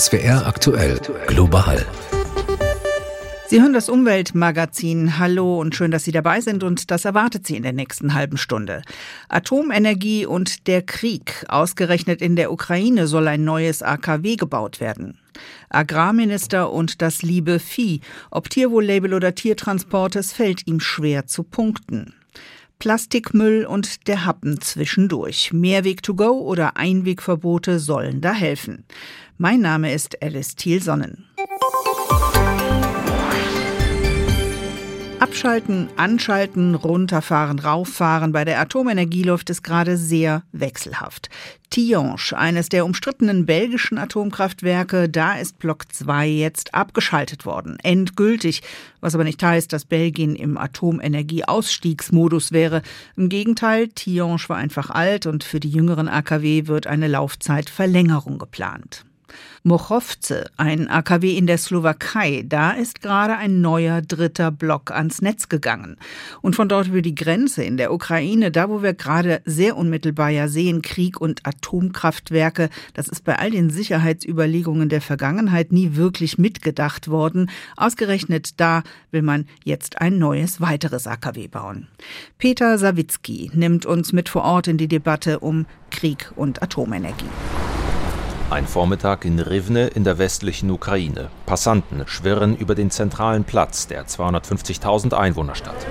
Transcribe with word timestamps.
SWR 0.00 0.46
aktuell 0.46 0.98
global. 1.26 1.84
Sie 3.48 3.60
hören 3.60 3.74
das 3.74 3.90
Umweltmagazin. 3.90 5.18
Hallo 5.18 5.60
und 5.60 5.74
schön, 5.74 5.90
dass 5.90 6.04
Sie 6.04 6.10
dabei 6.10 6.40
sind 6.40 6.64
und 6.64 6.90
das 6.90 7.04
erwartet 7.04 7.46
Sie 7.46 7.54
in 7.54 7.62
der 7.64 7.74
nächsten 7.74 8.14
halben 8.14 8.38
Stunde. 8.38 8.80
Atomenergie 9.28 10.24
und 10.24 10.68
der 10.68 10.80
Krieg. 10.80 11.44
Ausgerechnet 11.48 12.22
in 12.22 12.34
der 12.34 12.50
Ukraine 12.50 13.08
soll 13.08 13.28
ein 13.28 13.44
neues 13.44 13.82
AKW 13.82 14.36
gebaut 14.36 14.80
werden. 14.80 15.18
Agrarminister 15.68 16.72
und 16.72 17.02
das 17.02 17.20
liebe 17.20 17.58
Vieh. 17.58 18.00
Ob 18.30 18.48
Tierwohllabel 18.48 19.12
oder 19.12 19.34
Tiertransport, 19.34 20.16
es 20.16 20.32
fällt 20.32 20.66
ihm 20.66 20.80
schwer 20.80 21.26
zu 21.26 21.42
punkten. 21.42 22.14
Plastikmüll 22.80 23.66
und 23.66 24.08
der 24.08 24.24
Happen 24.24 24.60
zwischendurch. 24.60 25.52
Mehrweg 25.52 26.02
to 26.02 26.14
go 26.14 26.40
oder 26.40 26.76
Einwegverbote 26.76 27.78
sollen 27.78 28.20
da 28.20 28.32
helfen. 28.32 28.84
Mein 29.38 29.60
Name 29.60 29.92
ist 29.92 30.20
Alice 30.22 30.56
Thielsonnen. 30.56 31.26
Abschalten, 35.20 35.88
anschalten, 35.96 36.74
runterfahren, 36.74 37.58
rauffahren. 37.58 38.32
Bei 38.32 38.46
der 38.46 38.58
Atomenergie 38.58 39.22
läuft 39.22 39.50
es 39.50 39.62
gerade 39.62 39.98
sehr 39.98 40.44
wechselhaft. 40.52 41.28
Tihange, 41.68 42.16
eines 42.34 42.70
der 42.70 42.86
umstrittenen 42.86 43.44
belgischen 43.44 43.98
Atomkraftwerke, 43.98 45.10
da 45.10 45.34
ist 45.34 45.58
Block 45.58 45.92
2 45.92 46.26
jetzt 46.26 46.74
abgeschaltet 46.74 47.44
worden. 47.44 47.76
Endgültig. 47.82 48.62
Was 49.02 49.14
aber 49.14 49.24
nicht 49.24 49.42
heißt, 49.42 49.70
dass 49.74 49.84
Belgien 49.84 50.34
im 50.34 50.56
Atomenergieausstiegsmodus 50.56 52.52
wäre. 52.52 52.80
Im 53.14 53.28
Gegenteil, 53.28 53.88
Tihange 53.88 54.48
war 54.48 54.56
einfach 54.56 54.88
alt 54.88 55.26
und 55.26 55.44
für 55.44 55.60
die 55.60 55.70
jüngeren 55.70 56.08
AKW 56.08 56.66
wird 56.66 56.86
eine 56.86 57.08
Laufzeitverlängerung 57.08 58.38
geplant. 58.38 59.04
Mochovce, 59.62 60.50
ein 60.56 60.88
AKW 60.88 61.36
in 61.36 61.46
der 61.46 61.58
Slowakei, 61.58 62.44
da 62.46 62.72
ist 62.72 63.02
gerade 63.02 63.36
ein 63.36 63.60
neuer 63.60 64.00
dritter 64.00 64.50
Block 64.50 64.90
ans 64.90 65.20
Netz 65.20 65.48
gegangen. 65.48 65.96
Und 66.40 66.56
von 66.56 66.68
dort 66.68 66.88
über 66.88 67.02
die 67.02 67.14
Grenze 67.14 67.62
in 67.62 67.76
der 67.76 67.92
Ukraine, 67.92 68.50
da 68.50 68.68
wo 68.70 68.82
wir 68.82 68.94
gerade 68.94 69.42
sehr 69.44 69.76
unmittelbar 69.76 70.30
ja 70.30 70.48
sehen, 70.48 70.80
Krieg 70.82 71.20
und 71.20 71.46
Atomkraftwerke, 71.46 72.70
das 72.94 73.08
ist 73.08 73.24
bei 73.24 73.38
all 73.38 73.50
den 73.50 73.70
Sicherheitsüberlegungen 73.70 74.88
der 74.88 75.02
Vergangenheit 75.02 75.72
nie 75.72 75.94
wirklich 75.94 76.38
mitgedacht 76.38 77.08
worden. 77.08 77.50
Ausgerechnet 77.76 78.60
da 78.60 78.82
will 79.10 79.22
man 79.22 79.46
jetzt 79.64 80.00
ein 80.00 80.18
neues 80.18 80.60
weiteres 80.60 81.06
AKW 81.06 81.48
bauen. 81.48 81.88
Peter 82.38 82.78
Sawicki 82.78 83.50
nimmt 83.54 83.84
uns 83.84 84.12
mit 84.12 84.28
vor 84.28 84.42
Ort 84.42 84.68
in 84.68 84.78
die 84.78 84.88
Debatte 84.88 85.40
um 85.40 85.66
Krieg 85.90 86.32
und 86.36 86.62
Atomenergie. 86.62 87.26
Ein 88.50 88.66
Vormittag 88.66 89.24
in 89.24 89.38
Rivne 89.38 89.86
in 89.86 90.02
der 90.02 90.18
westlichen 90.18 90.72
Ukraine. 90.72 91.28
Passanten 91.46 92.02
schwirren 92.08 92.56
über 92.56 92.74
den 92.74 92.90
zentralen 92.90 93.44
Platz 93.44 93.86
der 93.86 94.08
250.000 94.08 95.14
Einwohnerstadt. 95.14 95.86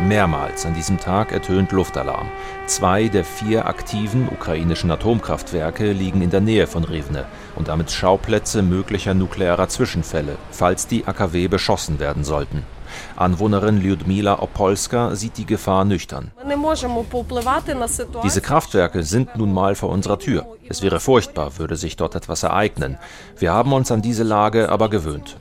Mehrmals 0.00 0.66
an 0.66 0.74
diesem 0.74 0.98
Tag 0.98 1.30
ertönt 1.30 1.70
Luftalarm. 1.70 2.28
Zwei 2.66 3.06
der 3.06 3.24
vier 3.24 3.68
aktiven 3.68 4.28
ukrainischen 4.28 4.90
Atomkraftwerke 4.90 5.92
liegen 5.92 6.20
in 6.20 6.30
der 6.30 6.40
Nähe 6.40 6.66
von 6.66 6.82
Rivne 6.82 7.24
und 7.54 7.68
damit 7.68 7.92
Schauplätze 7.92 8.62
möglicher 8.62 9.14
nuklearer 9.14 9.68
Zwischenfälle, 9.68 10.38
falls 10.50 10.88
die 10.88 11.06
AKW 11.06 11.46
beschossen 11.46 12.00
werden 12.00 12.24
sollten. 12.24 12.64
Anwohnerin 13.16 13.80
Lyudmila 13.80 14.40
Opolska 14.40 15.14
sieht 15.14 15.36
die 15.38 15.46
Gefahr 15.46 15.84
nüchtern. 15.84 16.32
Diese 18.24 18.40
Kraftwerke 18.40 19.02
sind 19.02 19.36
nun 19.36 19.52
mal 19.52 19.74
vor 19.74 19.90
unserer 19.90 20.18
Tür. 20.18 20.46
Es 20.68 20.82
wäre 20.82 21.00
furchtbar, 21.00 21.58
würde 21.58 21.76
sich 21.76 21.96
dort 21.96 22.14
etwas 22.14 22.42
ereignen. 22.42 22.98
Wir 23.36 23.52
haben 23.52 23.72
uns 23.72 23.90
an 23.90 24.02
diese 24.02 24.22
Lage 24.22 24.68
aber 24.70 24.90
gewöhnt. 24.90 25.36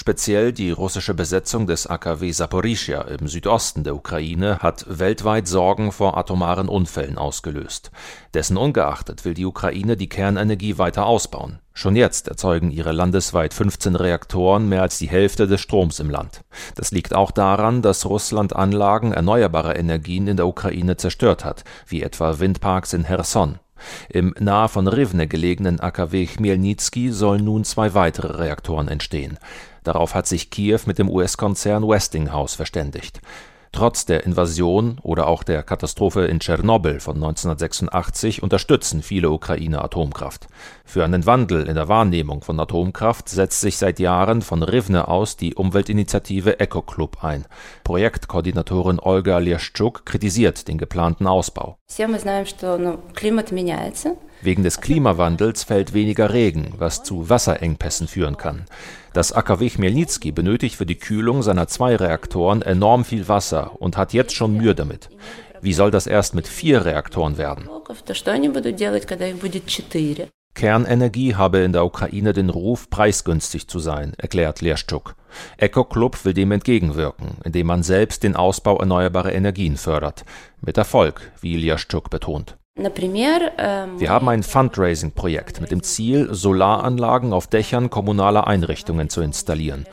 Speziell 0.00 0.52
die 0.52 0.70
russische 0.70 1.12
Besetzung 1.12 1.66
des 1.66 1.88
AKW 1.88 2.30
Saporischja 2.30 3.00
im 3.02 3.26
Südosten 3.26 3.82
der 3.82 3.96
Ukraine 3.96 4.60
hat 4.60 4.86
weltweit 4.88 5.48
Sorgen 5.48 5.90
vor 5.90 6.16
atomaren 6.16 6.68
Unfällen 6.68 7.18
ausgelöst. 7.18 7.90
Dessen 8.32 8.56
ungeachtet 8.56 9.24
will 9.24 9.34
die 9.34 9.44
Ukraine 9.44 9.96
die 9.96 10.08
Kernenergie 10.08 10.78
weiter 10.78 11.04
ausbauen. 11.04 11.58
Schon 11.74 11.96
jetzt 11.96 12.28
erzeugen 12.28 12.70
ihre 12.70 12.92
landesweit 12.92 13.52
15 13.52 13.96
Reaktoren 13.96 14.68
mehr 14.68 14.82
als 14.82 14.98
die 14.98 15.08
Hälfte 15.08 15.48
des 15.48 15.62
Stroms 15.62 15.98
im 15.98 16.10
Land. 16.10 16.42
Das 16.76 16.92
liegt 16.92 17.12
auch 17.12 17.32
daran, 17.32 17.82
dass 17.82 18.06
Russland 18.06 18.54
Anlagen 18.54 19.10
erneuerbarer 19.10 19.74
Energien 19.74 20.28
in 20.28 20.36
der 20.36 20.46
Ukraine 20.46 20.96
zerstört 20.96 21.44
hat, 21.44 21.64
wie 21.88 22.04
etwa 22.04 22.38
Windparks 22.38 22.92
in 22.92 23.06
Cherson. 23.06 23.58
Im 24.08 24.34
nahe 24.38 24.68
von 24.68 24.88
Rivne 24.88 25.26
gelegenen 25.26 25.80
AKW 25.80 26.26
Chmielnitski 26.26 27.10
sollen 27.12 27.44
nun 27.44 27.64
zwei 27.64 27.94
weitere 27.94 28.36
Reaktoren 28.36 28.88
entstehen. 28.88 29.38
Darauf 29.84 30.14
hat 30.14 30.26
sich 30.26 30.50
Kiew 30.50 30.80
mit 30.86 30.98
dem 30.98 31.08
US-Konzern 31.08 31.88
Westinghouse 31.88 32.54
verständigt. 32.54 33.20
Trotz 33.72 34.06
der 34.06 34.24
Invasion 34.24 34.98
oder 35.02 35.26
auch 35.26 35.42
der 35.42 35.62
Katastrophe 35.62 36.24
in 36.26 36.40
Tschernobyl 36.40 37.00
von 37.00 37.16
1986 37.16 38.42
unterstützen 38.42 39.02
viele 39.02 39.30
Ukrainer 39.30 39.84
Atomkraft. 39.84 40.48
Für 40.84 41.04
einen 41.04 41.26
Wandel 41.26 41.66
in 41.66 41.74
der 41.74 41.88
Wahrnehmung 41.88 42.42
von 42.42 42.58
Atomkraft 42.58 43.28
setzt 43.28 43.60
sich 43.60 43.76
seit 43.76 43.98
Jahren 43.98 44.42
von 44.42 44.62
Rivne 44.62 45.08
aus 45.08 45.36
die 45.36 45.54
Umweltinitiative 45.54 46.60
Eco 46.60 46.82
Club 46.82 47.22
ein. 47.22 47.44
Projektkoordinatorin 47.84 49.00
Olga 49.00 49.38
Ljeschczuk 49.38 50.06
kritisiert 50.06 50.68
den 50.68 50.78
geplanten 50.78 51.26
Ausbau. 51.26 51.76
Wegen 54.40 54.62
des 54.62 54.80
Klimawandels 54.80 55.64
fällt 55.64 55.94
weniger 55.94 56.32
Regen, 56.32 56.74
was 56.78 57.02
zu 57.02 57.28
Wasserengpässen 57.28 58.06
führen 58.06 58.36
kann. 58.36 58.66
Das 59.12 59.32
AKW 59.32 59.68
Chmielnitski 59.70 60.30
benötigt 60.30 60.76
für 60.76 60.86
die 60.86 60.98
Kühlung 60.98 61.42
seiner 61.42 61.66
zwei 61.66 61.96
Reaktoren 61.96 62.62
enorm 62.62 63.04
viel 63.04 63.28
Wasser 63.28 63.80
und 63.80 63.96
hat 63.96 64.12
jetzt 64.12 64.34
schon 64.34 64.56
Mühe 64.56 64.74
damit. 64.74 65.10
Wie 65.60 65.72
soll 65.72 65.90
das 65.90 66.06
erst 66.06 66.34
mit 66.34 66.46
vier 66.46 66.84
Reaktoren 66.84 67.36
werden? 67.36 67.68
Kernenergie 70.54 71.34
habe 71.36 71.58
in 71.58 71.72
der 71.72 71.84
Ukraine 71.84 72.32
den 72.32 72.50
Ruf, 72.50 72.90
preisgünstig 72.90 73.68
zu 73.68 73.78
sein, 73.78 74.14
erklärt 74.18 74.60
Lerschuk. 74.60 75.14
Eco 75.56 75.84
Club 75.84 76.24
will 76.24 76.34
dem 76.34 76.50
entgegenwirken, 76.50 77.38
indem 77.44 77.68
man 77.68 77.82
selbst 77.82 78.24
den 78.24 78.34
Ausbau 78.34 78.76
erneuerbarer 78.78 79.32
Energien 79.32 79.76
fördert. 79.76 80.24
Mit 80.60 80.76
Erfolg, 80.76 81.30
wie 81.40 81.56
Lerschuk 81.56 82.10
betont. 82.10 82.56
Wir 83.98 84.10
haben 84.10 84.28
ein 84.28 84.42
Fundraising-Projekt 84.42 85.60
mit 85.60 85.70
dem 85.70 85.82
Ziel, 85.82 86.28
Solaranlagen 86.32 87.32
auf 87.32 87.46
Dächern 87.46 87.90
kommunaler 87.90 88.46
Einrichtungen 88.46 89.08
zu 89.08 89.20
installieren. 89.20 89.86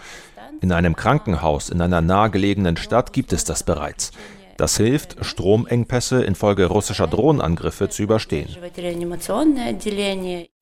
In 0.61 0.71
einem 0.71 0.95
Krankenhaus 0.95 1.69
in 1.69 1.81
einer 1.81 2.01
nahegelegenen 2.01 2.77
Stadt 2.77 3.13
gibt 3.13 3.33
es 3.33 3.43
das 3.43 3.63
bereits. 3.63 4.11
Das 4.57 4.77
hilft, 4.77 5.17
Stromengpässe 5.25 6.23
infolge 6.23 6.67
russischer 6.67 7.07
Drohnenangriffe 7.07 7.89
zu 7.89 8.03
überstehen. 8.03 8.47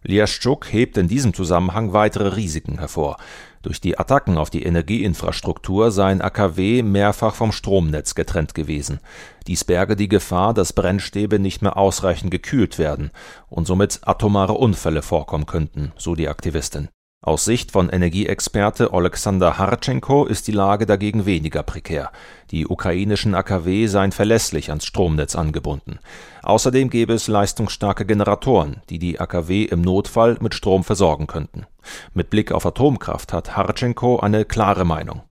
Liaschuk 0.03 0.71
hebt 0.71 0.97
in 0.97 1.07
diesem 1.07 1.33
Zusammenhang 1.33 1.93
weitere 1.93 2.35
Risiken 2.35 2.79
hervor. 2.79 3.17
Durch 3.61 3.79
die 3.79 3.97
Attacken 3.97 4.37
auf 4.37 4.49
die 4.49 4.63
Energieinfrastruktur 4.63 5.91
seien 5.91 6.21
AKW 6.21 6.83
mehrfach 6.83 7.35
vom 7.35 7.53
Stromnetz 7.53 8.13
getrennt 8.13 8.53
gewesen. 8.53 8.99
Dies 9.47 9.63
berge 9.63 9.95
die 9.95 10.09
Gefahr, 10.09 10.53
dass 10.53 10.73
Brennstäbe 10.73 11.39
nicht 11.39 11.61
mehr 11.61 11.77
ausreichend 11.77 12.31
gekühlt 12.31 12.77
werden 12.77 13.11
und 13.49 13.65
somit 13.65 14.01
atomare 14.03 14.53
Unfälle 14.53 15.01
vorkommen 15.01 15.45
könnten, 15.45 15.93
so 15.97 16.15
die 16.15 16.27
Aktivistin. 16.27 16.89
Aus 17.25 17.45
Sicht 17.45 17.71
von 17.71 17.89
Energieexperte 17.89 18.91
Oleksandr 18.91 19.57
Hartschenko 19.57 20.25
ist 20.25 20.45
die 20.49 20.51
Lage 20.51 20.85
dagegen 20.85 21.25
weniger 21.25 21.63
prekär. 21.63 22.11
Die 22.51 22.67
ukrainischen 22.67 23.33
AKW 23.33 23.87
seien 23.87 24.11
verlässlich 24.11 24.69
ans 24.69 24.85
Stromnetz 24.85 25.33
angebunden. 25.33 25.99
Außerdem 26.41 26.89
gäbe 26.89 27.13
es 27.13 27.29
leistungsstarke 27.29 28.05
Generatoren, 28.05 28.81
die 28.89 28.99
die 28.99 29.21
AKW 29.21 29.63
im 29.63 29.79
Notfall 29.79 30.35
mit 30.41 30.53
Strom 30.53 30.83
versorgen 30.83 31.27
könnten. 31.27 31.65
Mit 32.13 32.29
Blick 32.29 32.51
auf 32.51 32.65
Atomkraft 32.65 33.31
hat 33.31 33.55
Hartschenko 33.55 34.19
eine 34.19 34.43
klare 34.43 34.83
Meinung. 34.83 35.21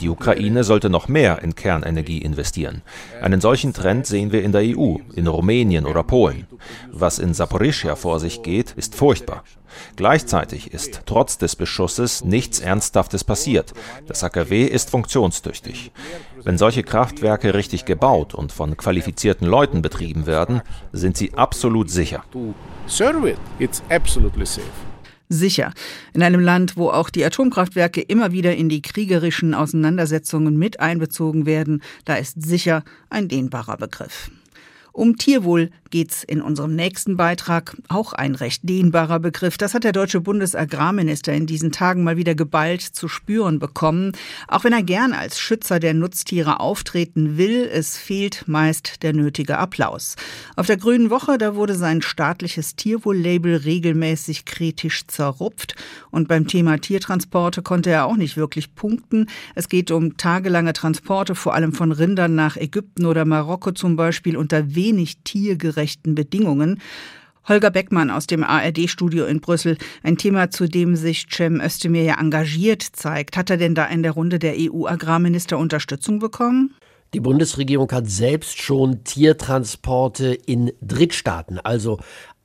Die 0.00 0.08
Ukraine 0.08 0.64
sollte 0.64 0.88
noch 0.88 1.06
mehr 1.06 1.42
in 1.42 1.54
Kernenergie 1.54 2.16
investieren. 2.22 2.80
Einen 3.20 3.42
solchen 3.42 3.74
Trend 3.74 4.06
sehen 4.06 4.32
wir 4.32 4.42
in 4.42 4.52
der 4.52 4.62
EU, 4.62 4.96
in 5.14 5.26
Rumänien 5.26 5.84
oder 5.84 6.02
Polen. 6.02 6.46
Was 6.90 7.18
in 7.18 7.34
Saporischia 7.34 7.94
vor 7.94 8.20
sich 8.20 8.42
geht, 8.42 8.72
ist 8.72 8.94
furchtbar. 8.94 9.44
Gleichzeitig 9.96 10.72
ist 10.72 11.02
trotz 11.04 11.36
des 11.36 11.56
Beschusses 11.56 12.24
nichts 12.24 12.58
Ernsthaftes 12.58 13.22
passiert. 13.22 13.74
Das 14.06 14.24
AKW 14.24 14.64
ist 14.64 14.88
funktionstüchtig. 14.88 15.92
Wenn 16.42 16.56
solche 16.56 16.82
Kraftwerke 16.82 17.52
richtig 17.52 17.84
gebaut 17.84 18.32
und 18.34 18.50
von 18.50 18.78
qualifizierten 18.78 19.46
Leuten 19.46 19.82
betrieben 19.82 20.24
werden, 20.24 20.62
sind 20.92 21.18
sie 21.18 21.34
absolut 21.34 21.90
sicher. 21.90 22.24
Sicher. 25.32 25.72
In 26.12 26.24
einem 26.24 26.40
Land, 26.40 26.76
wo 26.76 26.90
auch 26.90 27.08
die 27.08 27.24
Atomkraftwerke 27.24 28.00
immer 28.00 28.32
wieder 28.32 28.56
in 28.56 28.68
die 28.68 28.82
kriegerischen 28.82 29.54
Auseinandersetzungen 29.54 30.58
mit 30.58 30.80
einbezogen 30.80 31.46
werden, 31.46 31.84
da 32.04 32.16
ist 32.16 32.42
sicher 32.42 32.82
ein 33.10 33.28
dehnbarer 33.28 33.76
Begriff. 33.76 34.32
Um 34.92 35.16
Tierwohl 35.16 35.70
geht's 35.90 36.22
in 36.22 36.40
unserem 36.40 36.74
nächsten 36.74 37.16
Beitrag. 37.16 37.76
Auch 37.88 38.12
ein 38.12 38.34
recht 38.34 38.68
dehnbarer 38.68 39.18
Begriff. 39.18 39.58
Das 39.58 39.74
hat 39.74 39.84
der 39.84 39.92
deutsche 39.92 40.20
Bundesagrarminister 40.20 41.32
in 41.32 41.46
diesen 41.46 41.72
Tagen 41.72 42.04
mal 42.04 42.16
wieder 42.16 42.34
geballt 42.34 42.80
zu 42.80 43.08
spüren 43.08 43.58
bekommen. 43.58 44.12
Auch 44.48 44.64
wenn 44.64 44.72
er 44.72 44.82
gern 44.82 45.12
als 45.12 45.40
Schützer 45.40 45.80
der 45.80 45.94
Nutztiere 45.94 46.60
auftreten 46.60 47.36
will, 47.36 47.68
es 47.70 47.98
fehlt 47.98 48.44
meist 48.46 49.02
der 49.02 49.12
nötige 49.12 49.58
Applaus. 49.58 50.16
Auf 50.56 50.66
der 50.66 50.76
Grünen 50.76 51.10
Woche, 51.10 51.38
da 51.38 51.56
wurde 51.56 51.74
sein 51.74 52.02
staatliches 52.02 52.76
Tierwohl-Label 52.76 53.56
regelmäßig 53.56 54.44
kritisch 54.44 55.06
zerrupft. 55.08 55.74
Und 56.10 56.28
beim 56.28 56.46
Thema 56.46 56.78
Tiertransporte 56.78 57.62
konnte 57.62 57.90
er 57.90 58.06
auch 58.06 58.16
nicht 58.16 58.36
wirklich 58.36 58.74
punkten. 58.74 59.26
Es 59.54 59.68
geht 59.68 59.90
um 59.90 60.16
tagelange 60.16 60.72
Transporte, 60.72 61.34
vor 61.34 61.54
allem 61.54 61.72
von 61.72 61.90
Rindern 61.92 62.34
nach 62.34 62.56
Ägypten 62.56 63.06
oder 63.06 63.24
Marokko 63.24 63.72
zum 63.72 63.96
Beispiel, 63.96 64.36
unter 64.36 64.74
wenig 64.74 65.18
tiergerechten 65.24 65.79
Bedingungen. 66.14 66.80
Holger 67.48 67.70
Beckmann 67.70 68.10
aus 68.10 68.26
dem 68.26 68.44
ARD-Studio 68.44 69.24
in 69.24 69.40
Brüssel. 69.40 69.76
Ein 70.02 70.18
Thema, 70.18 70.50
zu 70.50 70.68
dem 70.68 70.94
sich 70.94 71.26
Cem 71.30 71.60
Özdemir 71.60 72.02
ja 72.02 72.20
engagiert 72.20 72.82
zeigt. 72.82 73.36
Hat 73.36 73.50
er 73.50 73.56
denn 73.56 73.74
da 73.74 73.86
in 73.86 74.02
der 74.02 74.12
Runde 74.12 74.38
der 74.38 74.54
EU-Agrarminister 74.56 75.58
Unterstützung 75.58 76.18
bekommen? 76.18 76.74
Die 77.12 77.20
Bundesregierung 77.20 77.90
hat 77.90 78.08
selbst 78.08 78.62
schon 78.62 79.02
Tiertransporte 79.02 80.32
in 80.46 80.70
Drittstaaten, 80.80 81.58
also 81.58 81.98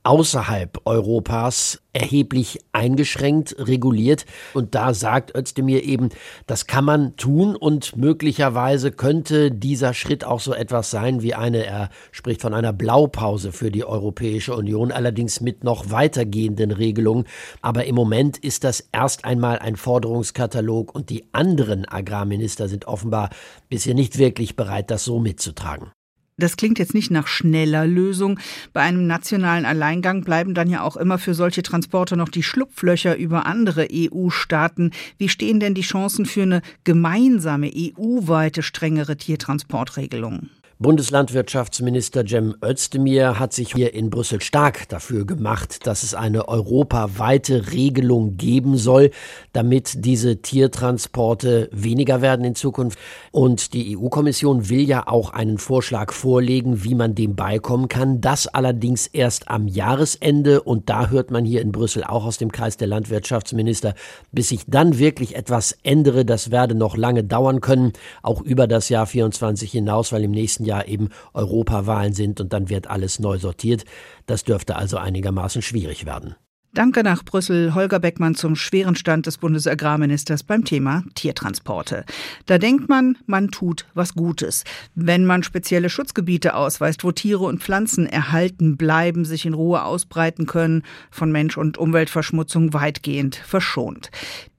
außerhalb 0.06 0.81
Europas 0.86 1.81
erheblich 1.94 2.60
eingeschränkt, 2.74 3.56
reguliert. 3.57 4.25
Und 4.54 4.75
da 4.75 4.94
sagt 4.94 5.36
Özdemir 5.36 5.84
eben, 5.84 6.10
das 6.46 6.68
kann 6.68 6.86
man 6.86 7.16
tun 7.16 7.56
und 7.56 7.96
möglicherweise 7.96 8.92
könnte 8.92 9.50
dieser 9.50 9.94
Schritt 9.94 10.24
auch 10.24 10.40
so 10.40 10.54
etwas 10.54 10.92
sein 10.92 11.22
wie 11.22 11.34
eine, 11.34 11.66
er 11.66 11.90
spricht 12.12 12.42
von 12.42 12.54
einer 12.54 12.74
Blaupause 12.74 13.52
für 13.52 13.72
die 13.72 13.86
Europäische 13.86 14.56
Union, 14.56 14.92
allerdings 14.92 15.42
mit 15.42 15.63
noch 15.63 15.90
weitergehenden 15.90 16.72
Regelungen. 16.72 17.25
Aber 17.62 17.86
im 17.86 17.96
Moment 17.96 18.38
ist 18.38 18.63
das 18.63 18.88
erst 18.92 19.25
einmal 19.25 19.60
ein 19.60 19.75
Forderungskatalog 19.75 20.94
und 20.94 21.10
die 21.10 21.25
anderen 21.31 21.88
Agrarminister 21.88 22.68
sind 22.68 22.86
offenbar 22.86 23.30
bisher 23.69 23.96
nicht 23.96 24.18
wirklich 24.18 24.56
bereit, 24.56 24.92
das 24.92 25.04
so 25.04 25.19
mitzutragen. 25.19 25.92
Das 26.38 26.58
klingt 26.58 26.80
jetzt 26.80 26.94
nicht 26.94 27.12
nach 27.12 27.28
schneller 27.28 27.88
Lösung. 27.88 28.40
Bei 28.74 28.82
einem 28.82 29.08
nationalen 29.08 29.66
Alleingang 29.66 30.22
bleiben 30.22 30.54
dann 30.54 30.70
ja 30.70 30.82
auch 30.82 30.98
immer 30.98 31.18
für 31.18 31.34
solche 31.34 31.64
Transporte 31.64 32.18
noch 32.18 32.28
die 32.28 32.44
Schlupflöcher 32.44 33.16
über 33.16 33.46
andere 33.46 33.88
EU-Staaten. 33.90 34.92
Wie 35.18 35.30
stehen 35.30 35.62
denn 35.62 35.76
die 35.76 35.82
Chancen 35.82 36.26
für 36.26 36.42
eine 36.42 36.62
gemeinsame 36.84 37.72
EU-weite 37.74 38.64
strengere 38.64 39.16
Tiertransportregelung? 39.16 40.50
Bundeslandwirtschaftsminister 40.77 42.25
Cem 42.27 42.54
Özdemir 42.62 43.39
hat 43.39 43.54
sich 43.54 43.72
hier 43.74 43.94
in 43.94 44.10
Brüssel 44.10 44.42
stark 44.42 44.89
dafür 44.89 45.25
gemacht, 45.25 45.88
dass 45.88 46.04
es 46.04 46.13
eine 46.13 46.50
europaweite 46.50 47.72
Regelung 47.72 48.36
geben 48.36 48.75
soll, 48.75 49.12
damit 49.54 50.04
diese 50.04 50.42
Tiertransporte 50.42 51.69
weniger 51.72 52.22
werden 52.22 52.44
in 52.44 52.56
Zukunft. 52.56 53.00
Und 53.31 53.74
die 53.74 53.98
EU-Kommission 53.98 54.68
will 54.68 54.81
ja 54.81 55.07
auch 55.07 55.30
einen 55.30 55.60
Vorschlag 55.60 56.12
vorlegen, 56.12 56.83
wie 56.83 56.95
man 56.95 57.16
dem 57.16 57.38
beikommen 57.38 57.88
kann. 57.88 58.19
Das 58.19 58.45
allerdings 58.45 59.07
erst 59.07 59.48
am 59.48 59.69
Jahresende. 59.69 60.62
Und 60.62 60.89
da 60.89 61.07
hört 61.07 61.31
man 61.31 61.45
hier 61.45 61.62
in 61.62 61.72
Brüssel 61.72 62.04
auch 62.04 62.25
aus 62.25 62.38
dem 62.38 62.51
Kreis 62.51 62.75
der 62.75 62.89
Landwirtschaftsminister, 62.89 63.95
bis 64.33 64.50
sich 64.50 64.66
dann 64.68 65.00
wirklich 65.00 65.38
etwas 65.38 65.77
ändere, 65.83 66.25
das 66.25 66.51
werde 66.51 66.75
noch 66.75 66.98
lange 66.98 67.24
dauern 67.24 67.62
können, 67.62 67.94
auch 68.22 68.42
über 68.42 68.68
das 68.68 68.89
Jahr 68.89 69.06
24 69.06 69.72
hinaus, 69.72 70.12
weil 70.12 70.25
im 70.25 70.31
nächsten 70.31 70.64
nächsten 70.65 70.67
Jahr 70.67 70.88
eben 70.88 71.09
Europawahlen 71.33 72.13
sind 72.13 72.41
und 72.41 72.51
dann 72.53 72.69
wird 72.69 72.88
alles 72.88 73.19
neu 73.19 73.38
sortiert. 73.38 73.85
Das 74.25 74.44
dürfte 74.44 74.75
also 74.75 74.97
einigermaßen 74.97 75.62
schwierig 75.62 76.06
werden. 76.06 76.35
Danke 76.75 77.04
nach 77.04 77.24
Brüssel, 77.24 77.74
Holger 77.74 78.00
Beckmann 78.00 78.36
zum 78.36 78.57
schweren 78.57 78.98
Stand 78.98 79.27
des 79.27 79.38
Bundesagrarministers 79.38 80.44
beim 80.44 80.66
Thema 80.66 81.06
Tiertransporte. 81.16 82.04
Da 82.48 82.57
denkt 82.57 82.89
man, 82.89 83.18
man 83.27 83.50
tut 83.50 83.86
was 83.94 84.13
Gutes. 84.13 84.66
Wenn 84.94 85.25
man 85.25 85.42
spezielle 85.42 85.89
Schutzgebiete 85.89 86.54
ausweist, 86.54 87.06
wo 87.06 87.13
Tiere 87.13 87.45
und 87.45 87.63
Pflanzen 87.63 88.07
erhalten 88.07 88.75
bleiben, 88.75 89.24
sich 89.24 89.45
in 89.45 89.54
Ruhe 89.54 89.86
ausbreiten 89.86 90.48
können, 90.48 90.83
von 91.12 91.31
Mensch- 91.31 91.57
und 91.57 91.77
Umweltverschmutzung 91.77 92.74
weitgehend 92.74 93.38
verschont. 93.38 94.12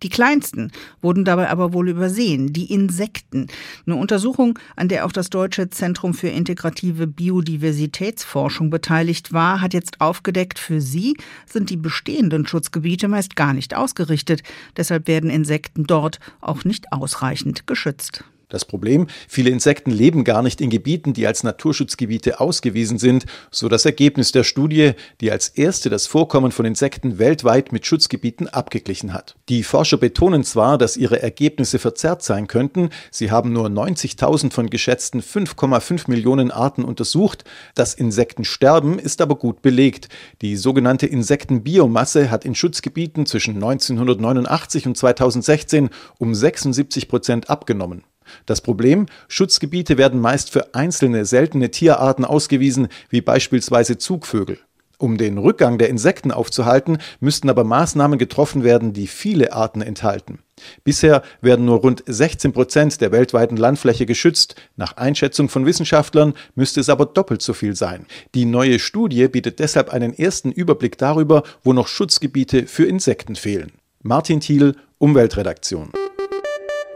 Die 0.02 0.08
kleinsten 0.08 0.72
wurden 1.02 1.26
dabei 1.26 1.50
aber 1.50 1.74
wohl 1.74 1.88
übersehen, 1.88 2.52
die 2.52 2.72
Insekten. 2.72 3.48
Eine 3.86 3.96
Untersuchung, 3.96 4.58
an 4.74 4.88
der 4.88 5.04
auch 5.04 5.12
das 5.12 5.28
Deutsche 5.28 5.68
Zentrum 5.68 6.14
für 6.14 6.28
integrative 6.28 7.06
Biodiversitätsforschung 7.06 8.70
beteiligt 8.70 9.34
war, 9.34 9.60
hat 9.60 9.74
jetzt 9.74 10.00
aufgedeckt, 10.00 10.58
für 10.58 10.80
sie 10.80 11.16
sind 11.44 11.68
die 11.68 11.76
bestehenden 12.06 12.46
Schutzgebiete 12.46 13.08
meist 13.08 13.34
gar 13.34 13.52
nicht 13.52 13.74
ausgerichtet. 13.74 14.44
Deshalb 14.76 15.08
werden 15.08 15.28
Insekten 15.28 15.84
dort 15.84 16.20
auch 16.40 16.64
nicht 16.64 16.92
ausreichend 16.92 17.66
geschützt. 17.66 18.22
Das 18.48 18.64
Problem, 18.64 19.08
viele 19.26 19.50
Insekten 19.50 19.90
leben 19.90 20.22
gar 20.22 20.40
nicht 20.40 20.60
in 20.60 20.70
Gebieten, 20.70 21.14
die 21.14 21.26
als 21.26 21.42
Naturschutzgebiete 21.42 22.38
ausgewiesen 22.38 22.96
sind, 22.96 23.26
so 23.50 23.68
das 23.68 23.84
Ergebnis 23.84 24.30
der 24.30 24.44
Studie, 24.44 24.92
die 25.20 25.32
als 25.32 25.48
erste 25.48 25.90
das 25.90 26.06
Vorkommen 26.06 26.52
von 26.52 26.64
Insekten 26.64 27.18
weltweit 27.18 27.72
mit 27.72 27.86
Schutzgebieten 27.86 28.46
abgeglichen 28.46 29.12
hat. 29.12 29.34
Die 29.48 29.64
Forscher 29.64 29.96
betonen 29.96 30.44
zwar, 30.44 30.78
dass 30.78 30.96
ihre 30.96 31.20
Ergebnisse 31.20 31.80
verzerrt 31.80 32.22
sein 32.22 32.46
könnten, 32.46 32.90
sie 33.10 33.32
haben 33.32 33.52
nur 33.52 33.66
90.000 33.66 34.52
von 34.52 34.70
geschätzten 34.70 35.22
5,5 35.22 36.08
Millionen 36.08 36.52
Arten 36.52 36.84
untersucht, 36.84 37.42
das 37.74 37.94
Insektensterben 37.94 39.00
ist 39.00 39.20
aber 39.20 39.34
gut 39.34 39.60
belegt. 39.60 40.08
Die 40.40 40.54
sogenannte 40.54 41.06
Insektenbiomasse 41.08 42.30
hat 42.30 42.44
in 42.44 42.54
Schutzgebieten 42.54 43.26
zwischen 43.26 43.56
1989 43.56 44.86
und 44.86 44.96
2016 44.96 45.90
um 46.18 46.32
76 46.32 47.08
Prozent 47.08 47.50
abgenommen. 47.50 48.04
Das 48.46 48.60
Problem, 48.60 49.06
Schutzgebiete 49.28 49.98
werden 49.98 50.20
meist 50.20 50.50
für 50.50 50.74
einzelne 50.74 51.24
seltene 51.24 51.70
Tierarten 51.70 52.24
ausgewiesen, 52.24 52.88
wie 53.10 53.20
beispielsweise 53.20 53.98
Zugvögel. 53.98 54.58
Um 54.98 55.18
den 55.18 55.36
Rückgang 55.36 55.76
der 55.76 55.90
Insekten 55.90 56.32
aufzuhalten, 56.32 56.98
müssten 57.20 57.50
aber 57.50 57.64
Maßnahmen 57.64 58.18
getroffen 58.18 58.64
werden, 58.64 58.94
die 58.94 59.06
viele 59.06 59.52
Arten 59.52 59.82
enthalten. 59.82 60.38
Bisher 60.84 61.22
werden 61.42 61.66
nur 61.66 61.80
rund 61.80 62.02
16 62.06 62.54
Prozent 62.54 63.00
der 63.02 63.12
weltweiten 63.12 63.58
Landfläche 63.58 64.06
geschützt. 64.06 64.54
Nach 64.76 64.96
Einschätzung 64.96 65.50
von 65.50 65.66
Wissenschaftlern 65.66 66.32
müsste 66.54 66.80
es 66.80 66.88
aber 66.88 67.04
doppelt 67.04 67.42
so 67.42 67.52
viel 67.52 67.76
sein. 67.76 68.06
Die 68.34 68.46
neue 68.46 68.78
Studie 68.78 69.28
bietet 69.28 69.58
deshalb 69.58 69.90
einen 69.90 70.14
ersten 70.14 70.50
Überblick 70.50 70.96
darüber, 70.96 71.42
wo 71.62 71.74
noch 71.74 71.88
Schutzgebiete 71.88 72.66
für 72.66 72.84
Insekten 72.84 73.36
fehlen. 73.36 73.72
Martin 74.02 74.40
Thiel, 74.40 74.76
Umweltredaktion. 74.98 75.90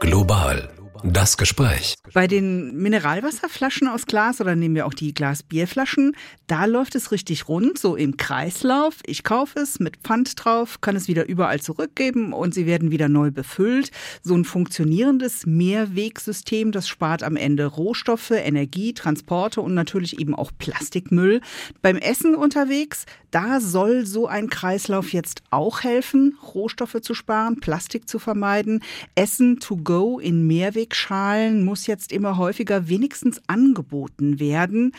Global 0.00 0.70
das 1.04 1.36
Gespräch. 1.36 1.94
Bei 2.12 2.26
den 2.26 2.76
Mineralwasserflaschen 2.76 3.88
aus 3.88 4.06
Glas 4.06 4.40
oder 4.40 4.56
nehmen 4.56 4.74
wir 4.74 4.86
auch 4.86 4.94
die 4.94 5.14
Glasbierflaschen, 5.14 6.16
da 6.46 6.64
läuft 6.64 6.94
es 6.96 7.12
richtig 7.12 7.48
rund, 7.48 7.78
so 7.78 7.94
im 7.96 8.16
Kreislauf. 8.16 8.96
Ich 9.06 9.22
kaufe 9.22 9.60
es 9.60 9.78
mit 9.78 9.98
Pfand 9.98 10.44
drauf, 10.44 10.80
kann 10.80 10.96
es 10.96 11.06
wieder 11.06 11.28
überall 11.28 11.60
zurückgeben 11.60 12.32
und 12.32 12.54
sie 12.54 12.66
werden 12.66 12.90
wieder 12.90 13.08
neu 13.08 13.30
befüllt. 13.30 13.90
So 14.22 14.34
ein 14.34 14.44
funktionierendes 14.44 15.46
Mehrwegsystem, 15.46 16.72
das 16.72 16.88
spart 16.88 17.22
am 17.22 17.36
Ende 17.36 17.66
Rohstoffe, 17.66 18.32
Energie, 18.32 18.94
Transporte 18.94 19.60
und 19.60 19.74
natürlich 19.74 20.18
eben 20.18 20.34
auch 20.34 20.50
Plastikmüll. 20.58 21.40
Beim 21.82 21.96
Essen 21.96 22.34
unterwegs, 22.34 23.06
da 23.30 23.60
soll 23.60 24.06
so 24.06 24.26
ein 24.26 24.50
Kreislauf 24.50 25.12
jetzt 25.12 25.42
auch 25.50 25.84
helfen, 25.84 26.36
Rohstoffe 26.54 27.00
zu 27.00 27.14
sparen, 27.14 27.60
Plastik 27.60 28.08
zu 28.08 28.18
vermeiden. 28.18 28.82
Essen 29.14 29.60
to 29.60 29.76
go 29.76 30.18
in 30.18 30.48
Mehrwegschalen 30.90 31.64
muss 31.64 31.86
jetzt 31.86 32.12
immer 32.12 32.36
häufiger 32.36 32.88
wenigstens 32.88 33.40
angeboten 33.46 34.40
werden. 34.40 34.92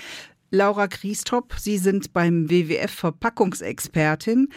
Laura 0.50 0.88
Kriestop, 0.88 1.56
Sie 1.58 1.78
sind 1.78 2.14
beim 2.14 2.50
WWF 2.50 2.92
Verpackungsexpertin. 2.92 4.50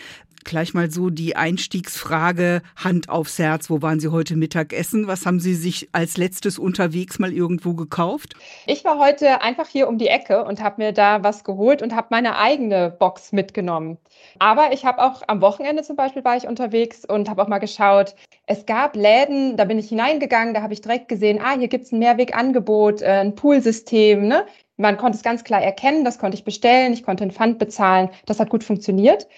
Gleich 0.45 0.75
mal 0.75 0.91
so 0.91 1.09
die 1.09 1.37
Einstiegsfrage, 1.37 2.61
Hand 2.77 3.09
aufs 3.09 3.39
Herz, 3.39 3.71
wo 3.71 3.81
waren 3.81 3.99
Sie 3.99 4.09
heute 4.09 4.37
Mittag 4.37 4.75
essen? 4.75 5.07
Was 5.07 5.25
haben 5.25 5.41
Sie 5.41 5.55
sich 5.55 5.89
als 5.93 6.19
letztes 6.19 6.59
unterwegs 6.59 7.19
mal 7.19 7.33
irgendwo 7.33 7.73
gekauft? 7.73 8.35
Ich 8.67 8.85
war 8.85 8.99
heute 8.99 9.41
einfach 9.41 9.67
hier 9.67 9.89
um 9.89 9.97
die 9.97 10.09
Ecke 10.09 10.45
und 10.45 10.63
habe 10.63 10.83
mir 10.83 10.93
da 10.93 11.23
was 11.25 11.45
geholt 11.45 11.81
und 11.81 11.95
habe 11.95 12.09
meine 12.11 12.37
eigene 12.37 12.91
Box 12.91 13.33
mitgenommen. 13.33 13.97
Aber 14.39 14.73
ich 14.73 14.85
habe 14.85 15.03
auch 15.03 15.23
am 15.27 15.41
Wochenende 15.41 15.83
zum 15.83 15.97
Beispiel 15.97 16.25
war 16.25 16.37
ich 16.37 16.47
unterwegs 16.47 17.07
und 17.07 17.31
habe 17.31 17.43
auch 17.43 17.49
mal 17.49 17.59
geschaut. 17.59 18.15
Es 18.47 18.67
gab 18.67 18.97
Läden, 18.97 19.57
da 19.57 19.65
bin 19.65 19.79
ich 19.79 19.89
hineingegangen, 19.89 20.53
da 20.53 20.61
habe 20.61 20.75
ich 20.75 20.83
direkt 20.83 21.09
gesehen, 21.09 21.41
ah, 21.43 21.57
hier 21.57 21.69
gibt 21.69 21.87
es 21.87 21.93
ein 21.93 21.99
Mehrwegangebot, 21.99 23.01
äh, 23.01 23.07
ein 23.07 23.35
Poolsystem, 23.35 24.29
ne? 24.29 24.45
Man 24.77 24.97
konnte 24.97 25.17
es 25.17 25.23
ganz 25.23 25.45
klar 25.45 25.63
erkennen, 25.63 26.05
das 26.05 26.19
konnte 26.19 26.37
ich 26.37 26.45
bestellen, 26.45 26.93
ich 26.93 27.05
konnte 27.05 27.23
einen 27.23 27.31
Pfand 27.31 27.59
bezahlen, 27.59 28.11
das 28.27 28.41
hat 28.41 28.51
gut 28.51 28.65
funktioniert. 28.65 29.29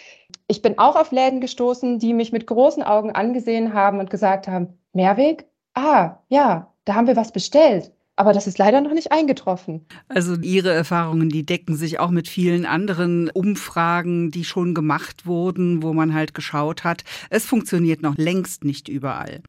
Ich 0.49 0.63
bin 0.63 0.79
auch 0.79 0.97
auf 0.97 1.13
Läden 1.13 1.41
gestoßen, 1.41 1.99
die 1.99 2.15
mich 2.15 2.33
mit 2.33 2.47
großen 2.47 2.83
Augen 2.83 3.13
angesehen 3.13 3.75
haben 3.75 4.01
und 4.01 4.11
gesagt 4.11 4.49
haben, 4.49 4.79
Mehrweg? 4.93 5.47
Ah, 5.75 6.19
ja, 6.29 6.73
da 6.85 6.95
haben 6.95 7.07
wir 7.07 7.17
was 7.17 7.33
bestellt. 7.33 7.93
Aber 8.19 8.33
das 8.33 8.47
ist 8.47 8.57
leider 8.57 8.81
noch 8.81 8.95
nicht 8.95 9.13
eingetroffen. 9.13 9.85
Also 10.09 10.37
Ihre 10.37 10.73
Erfahrungen, 10.73 11.29
die 11.29 11.45
decken 11.45 11.77
sich 11.77 12.01
auch 12.01 12.11
mit 12.11 12.29
vielen 12.29 12.65
anderen 12.65 13.29
Umfragen, 13.29 14.31
die 14.31 14.45
schon 14.45 14.75
gemacht 14.75 15.27
wurden, 15.27 15.83
wo 15.83 15.93
man 15.93 16.15
halt 16.15 16.33
geschaut 16.33 16.83
hat. 16.83 17.05
Es 17.29 17.45
funktioniert 17.45 18.01
noch 18.01 18.17
längst 18.17 18.65
nicht 18.65 18.89
überall. 18.89 19.43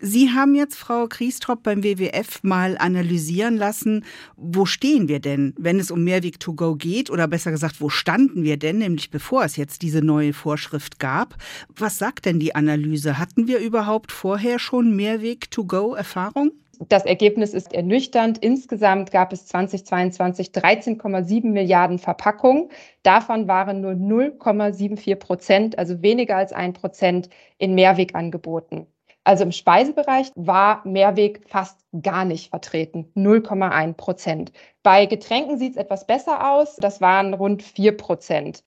Sie 0.00 0.30
haben 0.30 0.54
jetzt, 0.54 0.76
Frau 0.76 1.08
Kriestrop, 1.08 1.64
beim 1.64 1.82
WWF 1.82 2.44
mal 2.44 2.78
analysieren 2.78 3.56
lassen, 3.56 4.04
wo 4.36 4.66
stehen 4.66 5.08
wir 5.08 5.18
denn, 5.18 5.54
wenn 5.58 5.80
es 5.80 5.90
um 5.90 6.04
Mehrweg 6.04 6.38
to 6.38 6.54
go 6.54 6.76
geht? 6.76 7.10
Oder 7.10 7.26
besser 7.26 7.50
gesagt, 7.50 7.80
wo 7.80 7.88
standen 7.88 8.44
wir 8.44 8.56
denn, 8.56 8.78
nämlich 8.78 9.10
bevor 9.10 9.44
es 9.44 9.56
jetzt 9.56 9.82
diese 9.82 10.00
neue 10.00 10.32
Vorschrift 10.32 11.00
gab? 11.00 11.36
Was 11.74 11.98
sagt 11.98 12.26
denn 12.26 12.38
die 12.38 12.54
Analyse? 12.54 13.18
Hatten 13.18 13.48
wir 13.48 13.58
überhaupt 13.58 14.12
vorher 14.12 14.60
schon 14.60 14.94
Mehrweg 14.94 15.50
to 15.50 15.64
go 15.64 15.94
Erfahrung? 15.94 16.52
Das 16.80 17.04
Ergebnis 17.06 17.54
ist 17.54 17.72
ernüchternd. 17.72 18.38
Insgesamt 18.38 19.10
gab 19.10 19.32
es 19.32 19.46
2022 19.46 20.48
13,7 20.48 21.46
Milliarden 21.46 21.98
Verpackungen. 21.98 22.70
Davon 23.02 23.48
waren 23.48 23.80
nur 23.80 23.92
0,74 23.92 25.16
Prozent, 25.16 25.78
also 25.78 26.02
weniger 26.02 26.36
als 26.36 26.52
ein 26.52 26.72
Prozent, 26.72 27.30
in 27.58 27.74
Mehrweg 27.74 28.14
angeboten. 28.14 28.86
Also 29.26 29.42
im 29.42 29.50
Speisebereich 29.50 30.30
war 30.36 30.86
Mehrweg 30.86 31.40
fast 31.48 31.80
gar 32.00 32.24
nicht 32.24 32.50
vertreten, 32.50 33.10
0,1 33.16 33.94
Prozent. 33.94 34.52
Bei 34.84 35.06
Getränken 35.06 35.58
sieht 35.58 35.72
es 35.72 35.76
etwas 35.78 36.06
besser 36.06 36.48
aus, 36.48 36.76
das 36.76 37.00
waren 37.00 37.34
rund 37.34 37.64
4 37.64 37.96
Prozent. 37.96 38.62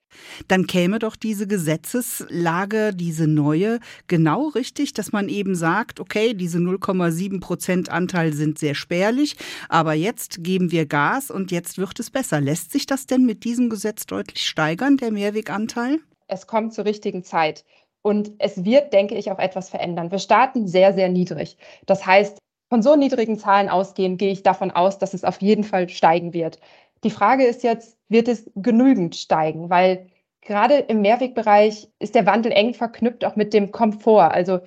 Dann 0.48 0.66
käme 0.66 0.98
doch 0.98 1.16
diese 1.16 1.46
Gesetzeslage, 1.46 2.90
diese 2.94 3.26
neue, 3.26 3.80
genau 4.06 4.48
richtig, 4.48 4.92
dass 4.92 5.12
man 5.12 5.30
eben 5.30 5.54
sagt, 5.54 5.98
okay, 5.98 6.34
diese 6.34 6.58
0,7 6.58 7.40
Prozent 7.40 7.88
Anteil 7.88 8.34
sind 8.34 8.58
sehr 8.58 8.74
spärlich, 8.74 9.36
aber 9.70 9.94
jetzt 9.94 10.44
geben 10.44 10.72
wir 10.72 10.84
Gas 10.84 11.30
und 11.30 11.52
jetzt 11.52 11.78
wird 11.78 11.98
es 12.00 12.10
besser. 12.10 12.38
Lässt 12.38 12.70
sich 12.70 12.84
das 12.84 13.06
denn 13.06 13.24
mit 13.24 13.44
diesem 13.44 13.70
Gesetz 13.70 14.04
deutlich 14.04 14.46
steigern, 14.46 14.98
der 14.98 15.10
Mehrweganteil? 15.10 16.00
Es 16.32 16.46
kommt 16.46 16.74
zur 16.74 16.84
richtigen 16.84 17.24
Zeit. 17.24 17.64
Und 18.02 18.32
es 18.38 18.64
wird, 18.64 18.92
denke 18.92 19.14
ich, 19.14 19.30
auch 19.30 19.38
etwas 19.38 19.68
verändern. 19.68 20.10
Wir 20.10 20.18
starten 20.18 20.66
sehr, 20.66 20.92
sehr 20.94 21.08
niedrig. 21.08 21.58
Das 21.86 22.06
heißt, 22.06 22.38
von 22.70 22.82
so 22.82 22.96
niedrigen 22.96 23.38
Zahlen 23.38 23.68
ausgehend 23.68 24.18
gehe 24.18 24.32
ich 24.32 24.42
davon 24.42 24.70
aus, 24.70 24.98
dass 24.98 25.12
es 25.12 25.24
auf 25.24 25.42
jeden 25.42 25.64
Fall 25.64 25.88
steigen 25.88 26.32
wird. 26.32 26.60
Die 27.04 27.10
Frage 27.10 27.44
ist 27.44 27.62
jetzt, 27.62 27.98
wird 28.08 28.28
es 28.28 28.50
genügend 28.54 29.16
steigen? 29.16 29.70
Weil 29.70 30.06
gerade 30.40 30.76
im 30.76 31.02
Mehrwegbereich 31.02 31.88
ist 31.98 32.14
der 32.14 32.26
Wandel 32.26 32.52
eng 32.52 32.74
verknüpft 32.74 33.24
auch 33.24 33.36
mit 33.36 33.52
dem 33.54 33.72
Komfort. 33.72 34.32
Also 34.32 34.60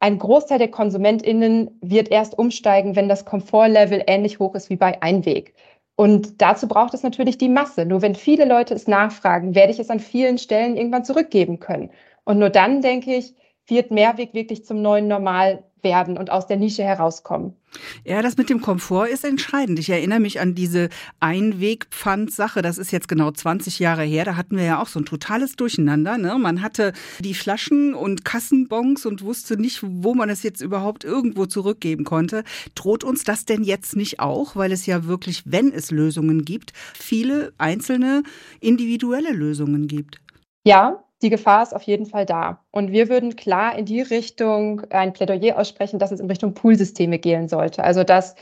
ein 0.00 0.18
Großteil 0.18 0.58
der 0.58 0.70
KonsumentInnen 0.70 1.78
wird 1.80 2.10
erst 2.10 2.38
umsteigen, 2.38 2.96
wenn 2.96 3.08
das 3.08 3.24
Komfortlevel 3.24 4.02
ähnlich 4.06 4.38
hoch 4.40 4.54
ist 4.54 4.70
wie 4.70 4.76
bei 4.76 5.00
Einweg. 5.02 5.54
Und 5.94 6.40
dazu 6.40 6.66
braucht 6.66 6.94
es 6.94 7.02
natürlich 7.02 7.38
die 7.38 7.48
Masse. 7.48 7.84
Nur 7.84 8.02
wenn 8.02 8.14
viele 8.14 8.44
Leute 8.44 8.74
es 8.74 8.88
nachfragen, 8.88 9.54
werde 9.54 9.72
ich 9.72 9.78
es 9.78 9.90
an 9.90 10.00
vielen 10.00 10.38
Stellen 10.38 10.76
irgendwann 10.76 11.04
zurückgeben 11.04 11.60
können. 11.60 11.90
Und 12.24 12.38
nur 12.38 12.50
dann, 12.50 12.82
denke 12.82 13.14
ich, 13.14 13.34
wird 13.66 13.90
Mehrweg 13.90 14.34
wirklich 14.34 14.64
zum 14.64 14.82
neuen 14.82 15.08
Normal 15.08 15.64
werden 15.82 16.16
und 16.16 16.30
aus 16.30 16.46
der 16.46 16.56
Nische 16.56 16.84
herauskommen. 16.84 17.56
Ja, 18.04 18.22
das 18.22 18.36
mit 18.36 18.50
dem 18.50 18.60
Komfort 18.60 19.06
ist 19.06 19.24
entscheidend. 19.24 19.78
Ich 19.78 19.88
erinnere 19.88 20.20
mich 20.20 20.40
an 20.40 20.54
diese 20.54 20.90
Einwegpfand-Sache. 21.20 22.62
Das 22.62 22.78
ist 22.78 22.92
jetzt 22.92 23.08
genau 23.08 23.30
20 23.30 23.78
Jahre 23.78 24.02
her. 24.02 24.24
Da 24.24 24.36
hatten 24.36 24.56
wir 24.56 24.64
ja 24.64 24.82
auch 24.82 24.86
so 24.86 25.00
ein 25.00 25.06
totales 25.06 25.56
Durcheinander. 25.56 26.18
Ne? 26.18 26.36
Man 26.38 26.62
hatte 26.62 26.92
die 27.20 27.34
Flaschen 27.34 27.94
und 27.94 28.24
Kassenbons 28.24 29.06
und 29.06 29.22
wusste 29.22 29.56
nicht, 29.56 29.80
wo 29.82 30.14
man 30.14 30.28
es 30.28 30.42
jetzt 30.42 30.60
überhaupt 30.60 31.04
irgendwo 31.04 31.46
zurückgeben 31.46 32.04
konnte. 32.04 32.44
Droht 32.74 33.04
uns 33.04 33.24
das 33.24 33.44
denn 33.46 33.64
jetzt 33.64 33.96
nicht 33.96 34.20
auch? 34.20 34.54
Weil 34.54 34.72
es 34.72 34.86
ja 34.86 35.06
wirklich, 35.06 35.42
wenn 35.46 35.72
es 35.72 35.90
Lösungen 35.90 36.44
gibt, 36.44 36.72
viele 36.94 37.52
einzelne 37.58 38.22
individuelle 38.60 39.32
Lösungen 39.32 39.88
gibt. 39.88 40.20
Ja, 40.64 41.02
die 41.22 41.30
Gefahr 41.30 41.62
ist 41.62 41.74
auf 41.74 41.82
jeden 41.84 42.06
Fall 42.06 42.26
da. 42.26 42.64
Und 42.70 42.92
wir 42.92 43.08
würden 43.08 43.36
klar 43.36 43.78
in 43.78 43.84
die 43.86 44.00
Richtung 44.00 44.82
ein 44.90 45.12
Plädoyer 45.12 45.58
aussprechen, 45.58 45.98
dass 45.98 46.12
es 46.12 46.20
in 46.20 46.28
Richtung 46.28 46.54
Poolsysteme 46.54 47.18
gehen 47.18 47.48
sollte. 47.48 47.84
Also 47.84 48.04
dass 48.04 48.34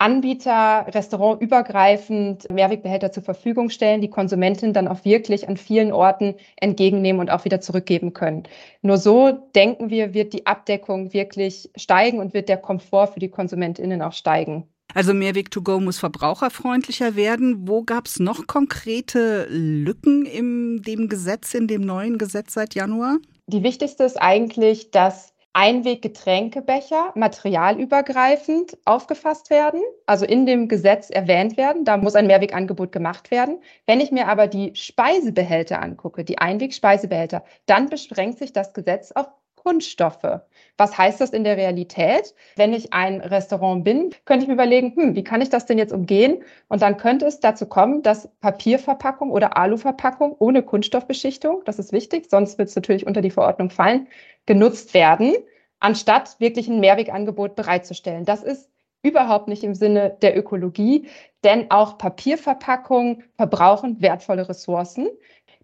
Anbieter 0.00 0.86
restaurantübergreifend 0.94 2.48
Mehrwegbehälter 2.50 3.10
zur 3.10 3.24
Verfügung 3.24 3.68
stellen, 3.68 4.00
die 4.00 4.10
Konsumenten 4.10 4.72
dann 4.72 4.86
auch 4.86 5.04
wirklich 5.04 5.48
an 5.48 5.56
vielen 5.56 5.92
Orten 5.92 6.36
entgegennehmen 6.56 7.20
und 7.20 7.30
auch 7.30 7.44
wieder 7.44 7.60
zurückgeben 7.60 8.12
können. 8.12 8.44
Nur 8.80 8.98
so 8.98 9.32
denken 9.56 9.90
wir, 9.90 10.14
wird 10.14 10.34
die 10.34 10.46
Abdeckung 10.46 11.12
wirklich 11.12 11.70
steigen 11.74 12.20
und 12.20 12.32
wird 12.32 12.48
der 12.48 12.58
Komfort 12.58 13.08
für 13.08 13.20
die 13.20 13.30
Konsumentinnen 13.30 14.00
auch 14.02 14.12
steigen. 14.12 14.68
Also 14.94 15.14
Mehrweg 15.14 15.50
to 15.50 15.62
go 15.62 15.80
muss 15.80 15.98
verbraucherfreundlicher 15.98 17.14
werden. 17.14 17.68
Wo 17.68 17.82
gab 17.82 18.06
es 18.06 18.18
noch 18.18 18.46
konkrete 18.46 19.46
Lücken 19.50 20.24
in 20.24 20.82
dem 20.82 21.08
Gesetz, 21.08 21.54
in 21.54 21.66
dem 21.66 21.82
neuen 21.82 22.18
Gesetz 22.18 22.54
seit 22.54 22.74
Januar? 22.74 23.18
Die 23.46 23.62
wichtigste 23.62 24.04
ist 24.04 24.16
eigentlich, 24.16 24.90
dass 24.90 25.32
Einweggetränkebecher 25.54 27.12
materialübergreifend 27.16 28.78
aufgefasst 28.84 29.50
werden, 29.50 29.80
also 30.06 30.24
in 30.24 30.46
dem 30.46 30.68
Gesetz 30.68 31.10
erwähnt 31.10 31.56
werden. 31.56 31.84
Da 31.84 31.96
muss 31.96 32.14
ein 32.14 32.26
Mehrwegangebot 32.26 32.92
gemacht 32.92 33.30
werden. 33.30 33.58
Wenn 33.86 34.00
ich 34.00 34.12
mir 34.12 34.28
aber 34.28 34.46
die 34.46 34.74
Speisebehälter 34.76 35.82
angucke, 35.82 36.24
die 36.24 36.38
Einwegspeisebehälter, 36.38 37.42
dann 37.66 37.88
beschränkt 37.88 38.38
sich 38.38 38.52
das 38.52 38.72
Gesetz 38.72 39.10
auf 39.12 39.26
Kunststoffe. 39.62 40.40
Was 40.76 40.96
heißt 40.96 41.20
das 41.20 41.30
in 41.30 41.44
der 41.44 41.56
Realität? 41.56 42.34
Wenn 42.56 42.72
ich 42.72 42.92
ein 42.92 43.20
Restaurant 43.20 43.84
bin, 43.84 44.10
könnte 44.24 44.44
ich 44.44 44.48
mir 44.48 44.54
überlegen, 44.54 44.94
hm, 44.94 45.14
wie 45.14 45.24
kann 45.24 45.40
ich 45.40 45.50
das 45.50 45.66
denn 45.66 45.78
jetzt 45.78 45.92
umgehen? 45.92 46.42
Und 46.68 46.82
dann 46.82 46.96
könnte 46.96 47.26
es 47.26 47.40
dazu 47.40 47.66
kommen, 47.66 48.02
dass 48.02 48.28
Papierverpackung 48.40 49.30
oder 49.30 49.56
Aluverpackung 49.56 50.36
ohne 50.38 50.62
Kunststoffbeschichtung, 50.62 51.62
das 51.64 51.78
ist 51.78 51.92
wichtig, 51.92 52.28
sonst 52.30 52.58
wird 52.58 52.68
es 52.68 52.76
natürlich 52.76 53.06
unter 53.06 53.20
die 53.20 53.30
Verordnung 53.30 53.70
fallen, 53.70 54.08
genutzt 54.46 54.94
werden, 54.94 55.34
anstatt 55.80 56.38
wirklich 56.38 56.68
ein 56.68 56.80
Mehrwegangebot 56.80 57.56
bereitzustellen. 57.56 58.24
Das 58.24 58.42
ist 58.42 58.70
überhaupt 59.02 59.48
nicht 59.48 59.62
im 59.62 59.74
Sinne 59.74 60.16
der 60.22 60.36
Ökologie, 60.36 61.08
denn 61.44 61.70
auch 61.70 61.98
Papierverpackungen 61.98 63.24
verbrauchen 63.36 64.00
wertvolle 64.02 64.48
Ressourcen. 64.48 65.08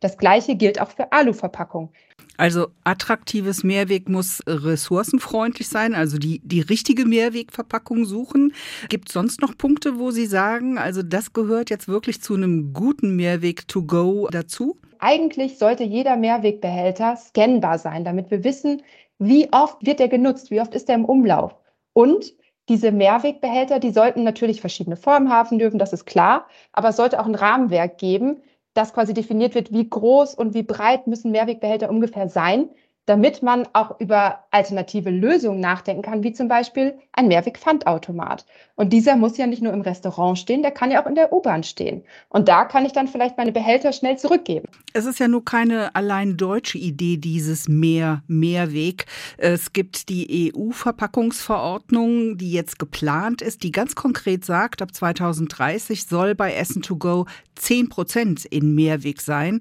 Das 0.04 0.18
Gleiche 0.18 0.54
gilt 0.54 0.82
auch 0.82 0.90
für 0.90 1.12
Aluverpackung. 1.12 1.90
Also 2.36 2.66
attraktives 2.84 3.64
Mehrweg 3.64 4.06
muss 4.06 4.42
ressourcenfreundlich 4.46 5.66
sein, 5.66 5.94
also 5.94 6.18
die, 6.18 6.42
die 6.44 6.60
richtige 6.60 7.06
Mehrwegverpackung 7.06 8.04
suchen. 8.04 8.52
Gibt 8.90 9.08
es 9.08 9.14
sonst 9.14 9.40
noch 9.40 9.56
Punkte, 9.56 9.98
wo 9.98 10.10
Sie 10.10 10.26
sagen, 10.26 10.76
also 10.76 11.02
das 11.02 11.32
gehört 11.32 11.70
jetzt 11.70 11.88
wirklich 11.88 12.20
zu 12.20 12.34
einem 12.34 12.74
guten 12.74 13.16
Mehrweg 13.16 13.66
to 13.66 13.82
go 13.84 14.28
dazu? 14.30 14.78
Eigentlich 14.98 15.56
sollte 15.56 15.84
jeder 15.84 16.16
Mehrwegbehälter 16.16 17.16
scannbar 17.16 17.78
sein, 17.78 18.04
damit 18.04 18.30
wir 18.30 18.44
wissen, 18.44 18.82
wie 19.18 19.50
oft 19.54 19.86
wird 19.86 20.00
er 20.00 20.08
genutzt, 20.08 20.50
wie 20.50 20.60
oft 20.60 20.74
ist 20.74 20.90
er 20.90 20.96
im 20.96 21.06
Umlauf. 21.06 21.54
Und 21.94 22.34
diese 22.68 22.92
Mehrwegbehälter, 22.92 23.80
die 23.80 23.90
sollten 23.90 24.22
natürlich 24.22 24.60
verschiedene 24.60 24.96
Formen 24.96 25.30
haben 25.30 25.58
dürfen, 25.58 25.78
das 25.78 25.94
ist 25.94 26.04
klar, 26.04 26.46
aber 26.74 26.90
es 26.90 26.96
sollte 26.96 27.18
auch 27.20 27.26
ein 27.26 27.34
Rahmenwerk 27.34 27.96
geben, 27.96 28.42
dass 28.74 28.92
quasi 28.92 29.14
definiert 29.14 29.54
wird, 29.54 29.72
wie 29.72 29.88
groß 29.88 30.34
und 30.34 30.54
wie 30.54 30.64
breit 30.64 31.06
müssen 31.06 31.30
Mehrwegbehälter 31.30 31.88
ungefähr 31.90 32.28
sein, 32.28 32.68
damit 33.06 33.42
man 33.42 33.68
auch 33.74 34.00
über 34.00 34.44
alternative 34.50 35.10
Lösungen 35.10 35.60
nachdenken 35.60 36.02
kann, 36.02 36.22
wie 36.22 36.32
zum 36.32 36.48
Beispiel 36.48 36.98
ein 37.12 37.28
Mehrwegpfandautomat. 37.28 38.46
Und 38.76 38.92
dieser 38.92 39.16
muss 39.16 39.36
ja 39.36 39.46
nicht 39.46 39.62
nur 39.62 39.72
im 39.72 39.82
Restaurant 39.82 40.38
stehen, 40.38 40.62
der 40.62 40.70
kann 40.70 40.90
ja 40.90 41.02
auch 41.02 41.06
in 41.06 41.14
der 41.14 41.32
U-Bahn 41.32 41.62
stehen. 41.62 42.02
Und 42.28 42.48
da 42.48 42.64
kann 42.64 42.86
ich 42.86 42.92
dann 42.92 43.06
vielleicht 43.06 43.36
meine 43.36 43.52
Behälter 43.52 43.92
schnell 43.92 44.18
zurückgeben. 44.18 44.66
Es 44.94 45.04
ist 45.04 45.20
ja 45.20 45.28
nur 45.28 45.44
keine 45.44 45.94
allein 45.94 46.36
deutsche 46.36 46.78
Idee, 46.78 47.18
dieses 47.18 47.68
Mehr, 47.68 48.22
Mehrweg. 48.26 49.06
Es 49.36 49.72
gibt 49.72 50.08
die 50.08 50.52
EU-Verpackungsverordnung, 50.54 52.38
die 52.38 52.52
jetzt 52.52 52.78
geplant 52.78 53.42
ist, 53.42 53.62
die 53.62 53.70
ganz 53.70 53.94
konkret 53.94 54.44
sagt, 54.44 54.80
ab 54.82 54.94
2030 54.94 56.06
soll 56.06 56.34
bei 56.34 56.54
Essen 56.54 56.82
to 56.82 56.96
Go 56.96 57.26
10 57.56 57.88
Prozent 57.88 58.44
in 58.44 58.74
Mehrweg 58.74 59.20
sein. 59.20 59.60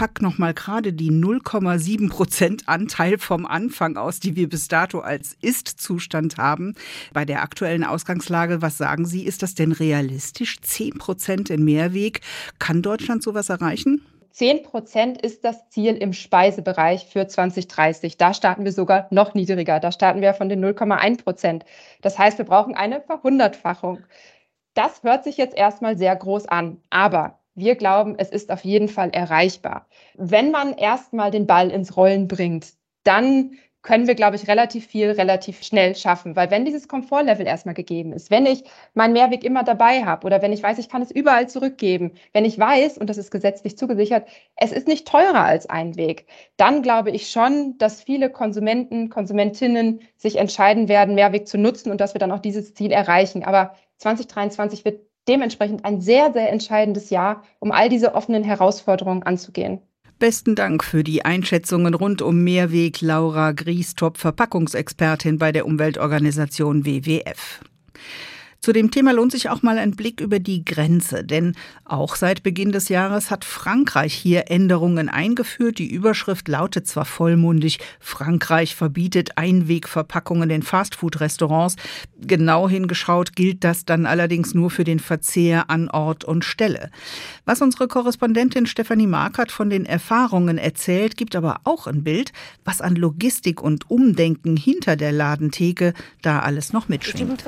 Pack 0.00 0.22
noch 0.22 0.38
mal 0.38 0.54
gerade 0.54 0.94
die 0.94 1.10
0,7 1.10 2.08
Prozent 2.08 2.62
Anteil 2.70 3.18
vom 3.18 3.44
Anfang 3.44 3.98
aus, 3.98 4.18
die 4.18 4.34
wir 4.34 4.48
bis 4.48 4.66
dato 4.66 5.00
als 5.00 5.36
Ist-Zustand 5.42 6.38
haben. 6.38 6.74
Bei 7.12 7.26
der 7.26 7.42
aktuellen 7.42 7.84
Ausgangslage, 7.84 8.62
was 8.62 8.78
sagen 8.78 9.04
Sie, 9.04 9.26
ist 9.26 9.42
das 9.42 9.54
denn 9.54 9.72
realistisch? 9.72 10.58
10 10.62 10.96
Prozent 10.96 11.50
im 11.50 11.66
Mehrweg. 11.66 12.22
Kann 12.58 12.80
Deutschland 12.80 13.22
sowas 13.22 13.50
erreichen? 13.50 14.00
10 14.30 14.62
Prozent 14.62 15.20
ist 15.20 15.44
das 15.44 15.68
Ziel 15.68 15.96
im 15.96 16.14
Speisebereich 16.14 17.04
für 17.04 17.26
2030. 17.26 18.16
Da 18.16 18.32
starten 18.32 18.64
wir 18.64 18.72
sogar 18.72 19.06
noch 19.10 19.34
niedriger. 19.34 19.80
Da 19.80 19.92
starten 19.92 20.22
wir 20.22 20.32
von 20.32 20.48
den 20.48 20.64
0,1 20.64 21.22
Prozent. 21.22 21.66
Das 22.00 22.18
heißt, 22.18 22.38
wir 22.38 22.46
brauchen 22.46 22.74
eine 22.74 23.02
Verhundertfachung. 23.02 23.98
Das 24.72 25.02
hört 25.02 25.24
sich 25.24 25.36
jetzt 25.36 25.58
erstmal 25.58 25.98
sehr 25.98 26.16
groß 26.16 26.46
an, 26.46 26.78
aber 26.88 27.39
wir 27.60 27.76
glauben, 27.76 28.16
es 28.18 28.30
ist 28.30 28.50
auf 28.50 28.64
jeden 28.64 28.88
Fall 28.88 29.10
erreichbar. 29.10 29.86
Wenn 30.16 30.50
man 30.50 30.74
erstmal 30.74 31.30
den 31.30 31.46
Ball 31.46 31.70
ins 31.70 31.96
Rollen 31.96 32.26
bringt, 32.26 32.72
dann 33.04 33.52
können 33.82 34.06
wir, 34.06 34.14
glaube 34.14 34.36
ich, 34.36 34.46
relativ 34.46 34.86
viel 34.86 35.10
relativ 35.12 35.62
schnell 35.62 35.94
schaffen. 35.96 36.36
Weil 36.36 36.50
wenn 36.50 36.64
dieses 36.64 36.86
Komfortlevel 36.86 37.46
erstmal 37.46 37.74
gegeben 37.74 38.12
ist, 38.12 38.30
wenn 38.30 38.44
ich 38.44 38.64
meinen 38.94 39.14
Mehrweg 39.14 39.42
immer 39.42 39.64
dabei 39.64 40.04
habe 40.04 40.26
oder 40.26 40.42
wenn 40.42 40.52
ich 40.52 40.62
weiß, 40.62 40.78
ich 40.78 40.88
kann 40.88 41.02
es 41.02 41.10
überall 41.10 41.48
zurückgeben, 41.48 42.12
wenn 42.32 42.44
ich 42.44 42.58
weiß, 42.58 42.98
und 42.98 43.08
das 43.08 43.16
ist 43.16 43.30
gesetzlich 43.30 43.78
zugesichert, 43.78 44.28
es 44.56 44.72
ist 44.72 44.86
nicht 44.86 45.08
teurer 45.08 45.44
als 45.44 45.68
ein 45.68 45.96
Weg, 45.96 46.26
dann 46.56 46.82
glaube 46.82 47.10
ich 47.10 47.30
schon, 47.30 47.78
dass 47.78 48.02
viele 48.02 48.30
Konsumenten, 48.30 49.08
Konsumentinnen 49.08 50.00
sich 50.16 50.36
entscheiden 50.36 50.88
werden, 50.88 51.14
Mehrweg 51.14 51.48
zu 51.48 51.56
nutzen 51.56 51.90
und 51.90 52.00
dass 52.00 52.14
wir 52.14 52.18
dann 52.18 52.32
auch 52.32 52.40
dieses 52.40 52.74
Ziel 52.74 52.92
erreichen. 52.92 53.44
Aber 53.44 53.74
2023 53.96 54.84
wird 54.84 55.09
dementsprechend 55.28 55.84
ein 55.84 56.00
sehr, 56.00 56.32
sehr 56.32 56.50
entscheidendes 56.50 57.10
Jahr, 57.10 57.42
um 57.58 57.72
all 57.72 57.88
diese 57.88 58.14
offenen 58.14 58.44
Herausforderungen 58.44 59.22
anzugehen. 59.22 59.80
Besten 60.18 60.54
Dank 60.54 60.84
für 60.84 61.02
die 61.02 61.24
Einschätzungen 61.24 61.94
rund 61.94 62.20
um 62.20 62.44
Mehrweg, 62.44 63.00
Laura 63.00 63.52
Griestop, 63.52 64.18
Verpackungsexpertin 64.18 65.38
bei 65.38 65.50
der 65.50 65.64
Umweltorganisation 65.64 66.84
WWF. 66.84 67.60
Zu 68.60 68.74
dem 68.74 68.90
Thema 68.90 69.12
lohnt 69.14 69.32
sich 69.32 69.48
auch 69.48 69.62
mal 69.62 69.78
ein 69.78 69.92
Blick 69.92 70.20
über 70.20 70.38
die 70.38 70.66
Grenze, 70.66 71.24
denn 71.24 71.54
auch 71.86 72.14
seit 72.14 72.42
Beginn 72.42 72.72
des 72.72 72.90
Jahres 72.90 73.30
hat 73.30 73.46
Frankreich 73.46 74.12
hier 74.12 74.50
Änderungen 74.50 75.08
eingeführt. 75.08 75.78
Die 75.78 75.90
Überschrift 75.90 76.46
lautet 76.46 76.86
zwar 76.86 77.06
vollmundig, 77.06 77.78
Frankreich 78.00 78.76
verbietet 78.76 79.38
Einwegverpackungen 79.38 80.50
in 80.50 80.62
Fastfood-Restaurants. 80.62 81.76
Genau 82.18 82.68
hingeschaut 82.68 83.34
gilt 83.34 83.64
das 83.64 83.86
dann 83.86 84.04
allerdings 84.04 84.52
nur 84.52 84.70
für 84.70 84.84
den 84.84 85.00
Verzehr 85.00 85.70
an 85.70 85.88
Ort 85.88 86.24
und 86.24 86.44
Stelle. 86.44 86.90
Was 87.46 87.62
unsere 87.62 87.88
Korrespondentin 87.88 88.66
Stefanie 88.66 89.06
Markert 89.06 89.52
von 89.52 89.70
den 89.70 89.86
Erfahrungen 89.86 90.58
erzählt, 90.58 91.16
gibt 91.16 91.34
aber 91.34 91.60
auch 91.64 91.86
ein 91.86 92.04
Bild, 92.04 92.32
was 92.66 92.82
an 92.82 92.94
Logistik 92.94 93.62
und 93.62 93.90
Umdenken 93.90 94.58
hinter 94.58 94.96
der 94.96 95.12
Ladentheke 95.12 95.94
da 96.20 96.40
alles 96.40 96.74
noch 96.74 96.90
mitschwingt. 96.90 97.42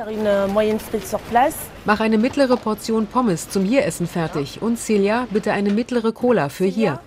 Mach 1.85 1.99
eine 1.99 2.16
mittlere 2.16 2.56
Portion 2.56 3.09
Pommes 3.09 3.49
zum 3.49 3.64
Hieressen 3.64 4.06
fertig 4.06 4.62
und 4.62 4.78
Celia 4.78 5.26
bitte 5.32 5.52
eine 5.52 5.71
mittlere 5.71 6.12
Cola 6.12 6.49
für 6.49 6.64
hier. 6.64 7.00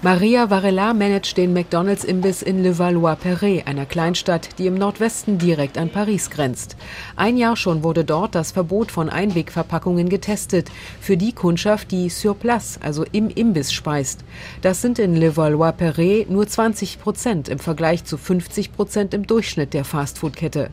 Maria 0.00 0.48
Varela 0.48 0.94
managt 0.94 1.36
den 1.36 1.52
McDonalds-Imbiss 1.52 2.40
in 2.40 2.62
Levallois-Perret, 2.62 3.66
einer 3.66 3.84
Kleinstadt, 3.84 4.58
die 4.58 4.66
im 4.66 4.74
Nordwesten 4.76 5.36
direkt 5.36 5.76
an 5.76 5.90
Paris 5.90 6.30
grenzt. 6.30 6.76
Ein 7.14 7.36
Jahr 7.36 7.56
schon 7.56 7.82
wurde 7.82 8.04
dort 8.04 8.34
das 8.34 8.52
Verbot 8.52 8.90
von 8.90 9.10
Einwegverpackungen 9.10 10.08
getestet, 10.08 10.70
für 10.98 11.18
die 11.18 11.32
Kundschaft, 11.32 11.90
die 11.90 12.08
sur 12.08 12.34
place, 12.34 12.78
also 12.82 13.04
im 13.12 13.28
Imbiss 13.28 13.70
speist. 13.70 14.20
Das 14.62 14.80
sind 14.80 14.98
in 14.98 15.14
Levallois-Perret 15.14 16.30
nur 16.30 16.48
20 16.48 17.02
Prozent 17.02 17.50
im 17.50 17.58
Vergleich 17.58 18.04
zu 18.04 18.16
50 18.16 18.72
Prozent 18.72 19.12
im 19.12 19.26
Durchschnitt 19.26 19.74
der 19.74 19.84
Fastfood-Kette. 19.84 20.70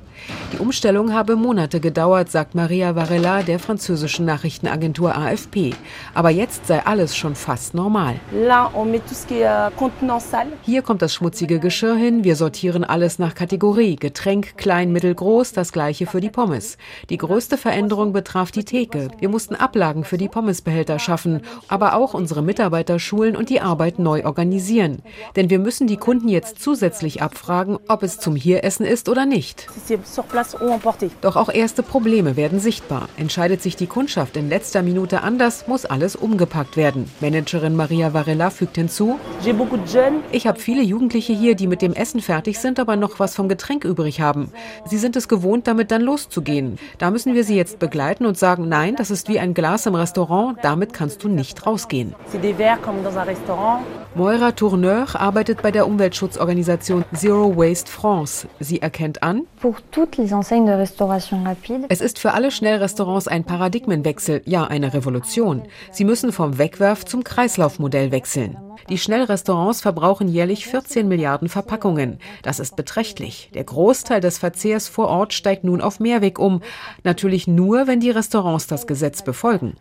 Die 0.54 0.60
Umstellung 0.60 1.12
habe 1.26 1.38
Monate 1.38 1.80
gedauert, 1.80 2.30
sagt 2.30 2.54
Maria 2.54 2.96
Varela 2.96 3.42
der 3.42 3.58
französischen 3.58 4.26
Nachrichtenagentur 4.26 5.16
AFP. 5.16 5.74
Aber 6.14 6.30
jetzt 6.30 6.68
sei 6.68 6.86
alles 6.86 7.18
schon 7.18 7.34
fast 7.34 7.74
normal. 7.74 8.20
Hier 10.62 10.84
kommt 10.84 11.02
das 11.02 11.16
schmutzige 11.16 11.58
Geschirr 11.58 11.96
hin. 11.96 12.24
Wir 12.24 12.36
sortieren 12.36 12.84
alles 12.84 13.18
nach 13.18 13.34
Kategorie. 13.34 13.96
Getränk, 13.96 14.56
klein, 14.56 14.92
mittel, 14.92 15.16
groß. 15.16 15.54
Das 15.54 15.72
gleiche 15.72 16.06
für 16.06 16.22
die 16.22 16.30
Pommes. 16.30 16.78
Die 17.10 17.18
größte 17.18 17.58
Veränderung 17.58 18.14
betraf 18.14 18.52
die 18.52 18.64
Theke. 18.64 19.08
Wir 19.18 19.30
mussten 19.30 19.56
Ablagen 19.56 20.04
für 20.04 20.18
die 20.18 20.30
Pommesbehälter 20.30 21.00
schaffen, 21.00 21.42
aber 21.68 21.96
auch 21.96 22.14
unsere 22.14 22.44
Mitarbeiter 22.44 23.00
schulen 23.00 23.36
und 23.36 23.50
die 23.50 23.62
Arbeit 23.62 23.98
neu 23.98 24.26
organisieren. 24.26 25.02
Denn 25.36 25.50
wir 25.50 25.58
müssen 25.58 25.88
die 25.88 25.98
Kunden 25.98 26.30
jetzt 26.30 26.62
zusätzlich 26.62 27.24
abfragen, 27.24 27.80
ob 27.88 28.04
es 28.04 28.20
zum 28.20 28.36
Hieressen 28.36 28.86
ist 28.86 29.10
oder 29.10 29.26
nicht. 29.26 29.66
Doch 31.22 31.36
auch 31.36 31.50
erste 31.50 31.84
Probleme 31.84 32.36
werden 32.36 32.60
sichtbar. 32.60 33.10
Entscheidet 33.18 33.62
sich 33.62 33.76
die 33.76 33.88
Kundschaft 33.88 34.38
in 34.38 34.50
letzter 34.50 34.82
Minute 34.82 35.22
anders, 35.22 35.68
muss 35.68 35.86
alles 35.86 36.16
umgepackt 36.16 36.78
werden. 36.78 37.10
Managerin 37.20 37.76
Maria 37.76 38.14
Varela 38.14 38.50
fügt 38.50 38.76
hinzu, 38.76 39.20
ich 40.32 40.48
habe 40.48 40.60
viele 40.60 40.84
Jugendliche 40.84 41.34
hier, 41.34 41.56
die 41.56 41.68
mit 41.68 41.82
dem 41.82 41.94
Essen 41.94 42.22
fertig 42.22 42.60
sind, 42.60 42.80
aber 42.80 42.96
noch 42.96 43.20
was 43.20 43.36
vom 43.36 43.50
Getränk 43.50 43.84
übrig 43.84 44.22
haben. 44.22 44.52
Sie 44.86 44.98
sind 44.98 45.16
es 45.16 45.28
gewohnt, 45.28 45.68
damit 45.68 45.92
dann 45.92 46.02
loszugehen. 46.02 46.78
Da 46.98 47.12
müssen 47.12 47.34
wir 47.34 47.44
sie 47.44 47.56
jetzt 47.56 47.80
begleiten 47.80 48.26
und 48.26 48.38
sagen, 48.38 48.70
nein, 48.70 48.96
das 48.96 49.12
ist 49.12 49.28
wie 49.30 49.40
ein 49.40 49.54
Glas 49.54 49.86
im 49.86 49.96
Restaurant, 49.96 50.58
damit 50.62 50.94
kannst 50.94 51.24
du 51.24 51.30
nicht 51.30 51.66
rausgehen. 51.66 52.16
Moira 54.16 54.54
Tourneur 54.54 55.20
arbeitet 55.20 55.62
bei 55.62 55.72
der 55.72 55.86
Umweltschutzorganisation 55.88 57.04
Zero 57.14 57.58
Waste 57.58 57.92
France. 57.92 58.48
Sie 58.62 58.82
erkennt 58.82 59.22
an, 59.22 59.46
es 61.90 62.02
ist 62.02 62.20
für 62.20 62.32
alle 62.32 62.50
Schnellrestaurants 62.50 63.28
ein 63.28 63.44
Paradigmenwechsel, 63.44 64.42
ja 64.46 64.64
eine 64.64 64.94
Revolution. 64.94 65.64
Sie 65.92 66.06
müssen 66.06 66.32
vom 66.32 66.58
Wegwerf 66.58 67.04
zum 67.04 67.26
Kreislaufmodell 67.26 68.12
wechseln. 68.12 68.56
Die 68.90 68.98
Schnellrestaurants 68.98 69.82
verbrauchen 69.82 70.28
jährlich 70.28 70.68
14 70.68 71.08
Milliarden 71.08 71.50
Verpackungen. 71.50 72.20
Das 72.44 72.60
ist 72.60 72.76
beträchtlich. 72.76 73.50
Der 73.54 73.64
Großteil 73.64 74.22
des 74.22 74.38
Verzehrs 74.38 74.88
vor 74.88 75.08
Ort 75.08 75.34
steigt 75.34 75.64
nun 75.64 75.82
auf 75.82 76.00
Mehrweg 76.00 76.40
um. 76.40 76.62
Natürlich 77.04 77.48
nur, 77.48 77.88
wenn 77.88 78.00
die 78.00 78.12
Restaurants 78.12 78.68
das 78.68 78.88
Gesetz 78.88 79.22
befolgen. 79.22 79.76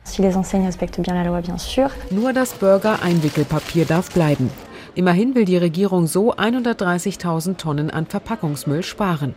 Nur 2.10 2.32
das 2.32 2.54
Burger-Einwickelpapier 2.54 3.84
darf 3.84 4.10
bleiben. 4.10 4.50
Immerhin 4.96 5.34
will 5.34 5.44
die 5.44 5.56
Regierung 5.56 6.06
so 6.06 6.34
130.000 6.34 7.56
Tonnen 7.56 7.90
an 7.90 8.06
Verpackungsmüll 8.06 8.84
sparen. 8.84 9.34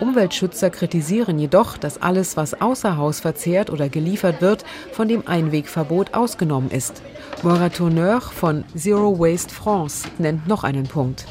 Umweltschützer 0.00 0.70
kritisieren 0.70 1.38
jedoch, 1.38 1.76
dass 1.76 2.00
alles, 2.00 2.36
was 2.36 2.60
außer 2.60 2.96
Haus 2.96 3.20
verzehrt 3.20 3.70
oder 3.70 3.88
geliefert 3.88 4.40
wird, 4.40 4.64
von 4.92 5.08
dem 5.08 5.26
Einwegverbot 5.26 6.14
ausgenommen 6.14 6.70
ist. 6.70 7.02
Maura 7.42 7.68
Tourneur 7.70 8.20
von 8.20 8.64
Zero 8.76 9.18
Waste 9.18 9.52
France 9.52 10.08
nennt 10.18 10.46
noch 10.46 10.64
einen 10.64 10.84
Punkt. 10.84 11.26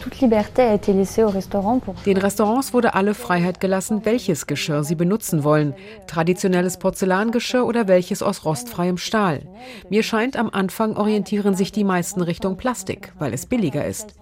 Den 2.06 2.17
Restaurants 2.17 2.74
wurde 2.74 2.94
alle 2.94 3.13
Freiheit 3.13 3.60
gelassen, 3.60 4.02
welches 4.04 4.48
Geschirr 4.48 4.84
sie 4.84 4.96
benutzen 4.96 5.44
wollen. 5.44 5.74
Traditionelles 6.08 6.78
Porzellangeschirr 6.78 7.65
oder 7.65 7.88
welches 7.88 8.22
aus 8.24 8.46
rostfreiem 8.46 8.98
Stahl. 8.98 9.44
Mir 9.89 10.04
scheint, 10.04 10.36
am 10.36 10.50
Anfang 10.50 10.98
orientieren 10.98 11.56
sich 11.56 11.72
die 11.72 11.84
meisten 11.84 12.22
Richtung 12.22 12.58
Plastik, 12.58 13.13
weil 13.17 13.34
es 13.34 13.46
billiger 13.46 13.86
ist. 13.86 14.13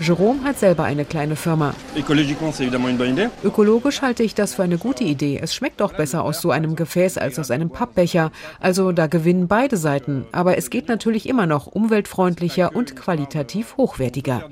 Jerome 0.00 0.44
hat 0.44 0.60
selber 0.60 0.84
eine 0.84 1.04
kleine 1.04 1.34
Firma. 1.34 1.74
Ökologisch 3.42 4.00
halte 4.00 4.22
ich 4.22 4.34
das 4.34 4.54
für 4.54 4.62
eine 4.62 4.78
gute 4.78 5.02
Idee. 5.02 5.40
Es 5.42 5.54
schmeckt 5.54 5.82
auch 5.82 5.92
besser 5.92 6.22
aus 6.22 6.40
so 6.40 6.52
einem 6.52 6.76
Gefäß 6.76 7.18
als 7.18 7.38
aus 7.38 7.50
einem 7.50 7.70
Pappbecher. 7.70 8.30
Also 8.60 8.92
da 8.92 9.08
gewinnen 9.08 9.48
beide 9.48 9.76
Seiten. 9.76 10.24
Aber 10.30 10.56
es 10.56 10.70
geht 10.70 10.88
natürlich 10.88 11.28
immer 11.28 11.46
noch 11.46 11.66
umweltfreundlicher 11.66 12.76
und 12.76 12.94
qualitativ 12.94 13.76
hochwertiger. 13.76 14.48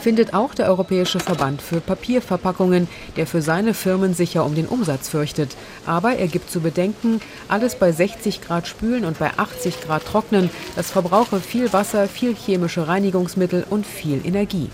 Findet 0.00 0.34
auch 0.34 0.54
der 0.54 0.66
Europäische 0.66 1.20
Verband 1.20 1.62
für 1.62 1.80
Papierverpackungen, 1.80 2.88
der 3.16 3.26
für 3.26 3.42
seine 3.42 3.74
Firmen 3.74 4.14
sicher 4.14 4.44
um 4.44 4.56
den 4.56 4.66
Umsatz 4.66 5.08
fürchtet. 5.08 5.56
Aber 5.86 6.16
er 6.16 6.26
gibt 6.26 6.50
zu 6.50 6.60
bedenken, 6.60 7.20
alles 7.48 7.76
bei 7.76 7.92
60 7.92 8.40
Grad 8.40 8.66
spülen 8.66 9.04
und 9.04 9.18
bei 9.18 9.30
80 9.36 9.82
Grad 9.82 10.04
trocknen, 10.04 10.50
das 10.74 10.90
verbrauche 10.90 11.38
viel 11.40 11.72
Wasser, 11.72 12.08
viel 12.08 12.34
chemische 12.34 12.88
Reinigungs 12.88 13.35
Nahrungsmittel 13.36 13.66
und 13.68 13.86
viel 13.86 14.24
Energie. 14.24 14.68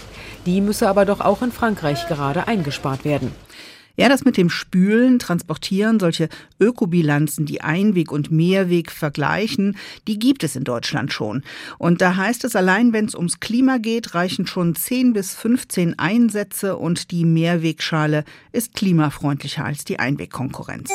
Die 0.46 0.60
müsse 0.60 0.88
aber 0.88 1.04
doch 1.04 1.20
auch 1.20 1.42
in 1.42 1.52
Frankreich 1.52 2.06
gerade 2.08 2.46
eingespart 2.46 3.04
werden. 3.04 3.32
Ja, 3.94 4.08
das 4.08 4.24
mit 4.24 4.38
dem 4.38 4.48
Spülen, 4.48 5.18
Transportieren, 5.18 6.00
solche 6.00 6.30
Ökobilanzen, 6.58 7.44
die 7.44 7.60
Einweg 7.60 8.10
und 8.10 8.30
Mehrweg 8.30 8.90
vergleichen, 8.90 9.76
die 10.08 10.18
gibt 10.18 10.44
es 10.44 10.56
in 10.56 10.64
Deutschland 10.64 11.12
schon. 11.12 11.42
Und 11.76 12.00
da 12.00 12.16
heißt 12.16 12.44
es, 12.44 12.56
allein 12.56 12.94
wenn 12.94 13.04
es 13.04 13.14
ums 13.14 13.38
Klima 13.38 13.76
geht, 13.76 14.14
reichen 14.14 14.46
schon 14.46 14.74
10 14.74 15.12
bis 15.12 15.34
15 15.34 15.98
Einsätze 15.98 16.78
und 16.78 17.10
die 17.10 17.26
Mehrwegschale 17.26 18.24
ist 18.52 18.74
klimafreundlicher 18.74 19.66
als 19.66 19.84
die 19.84 19.98
Einwegkonkurrenz. 19.98 20.90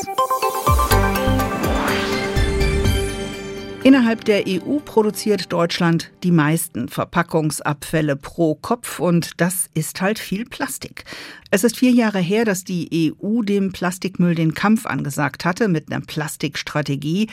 Innerhalb 3.88 4.26
der 4.26 4.44
EU 4.46 4.80
produziert 4.84 5.54
Deutschland 5.54 6.12
die 6.22 6.32
meisten 6.32 6.90
Verpackungsabfälle 6.90 8.18
pro 8.18 8.54
Kopf 8.56 9.00
und 9.00 9.40
das 9.40 9.70
ist 9.76 10.02
halt 10.02 10.20
viel 10.20 10.44
Plastik. 10.44 11.06
Es 11.52 11.64
ist 11.64 11.78
vier 11.78 11.92
Jahre 11.92 12.20
her, 12.20 12.44
dass 12.44 12.66
die 12.66 13.16
EU 13.22 13.44
dem 13.44 13.72
Plastikmüll 13.72 14.36
den 14.36 14.54
Kampf 14.54 14.86
angesagt 14.86 15.46
hatte 15.46 15.70
mit 15.70 15.90
einer 15.90 16.02
Plastikstrategie. 16.06 17.30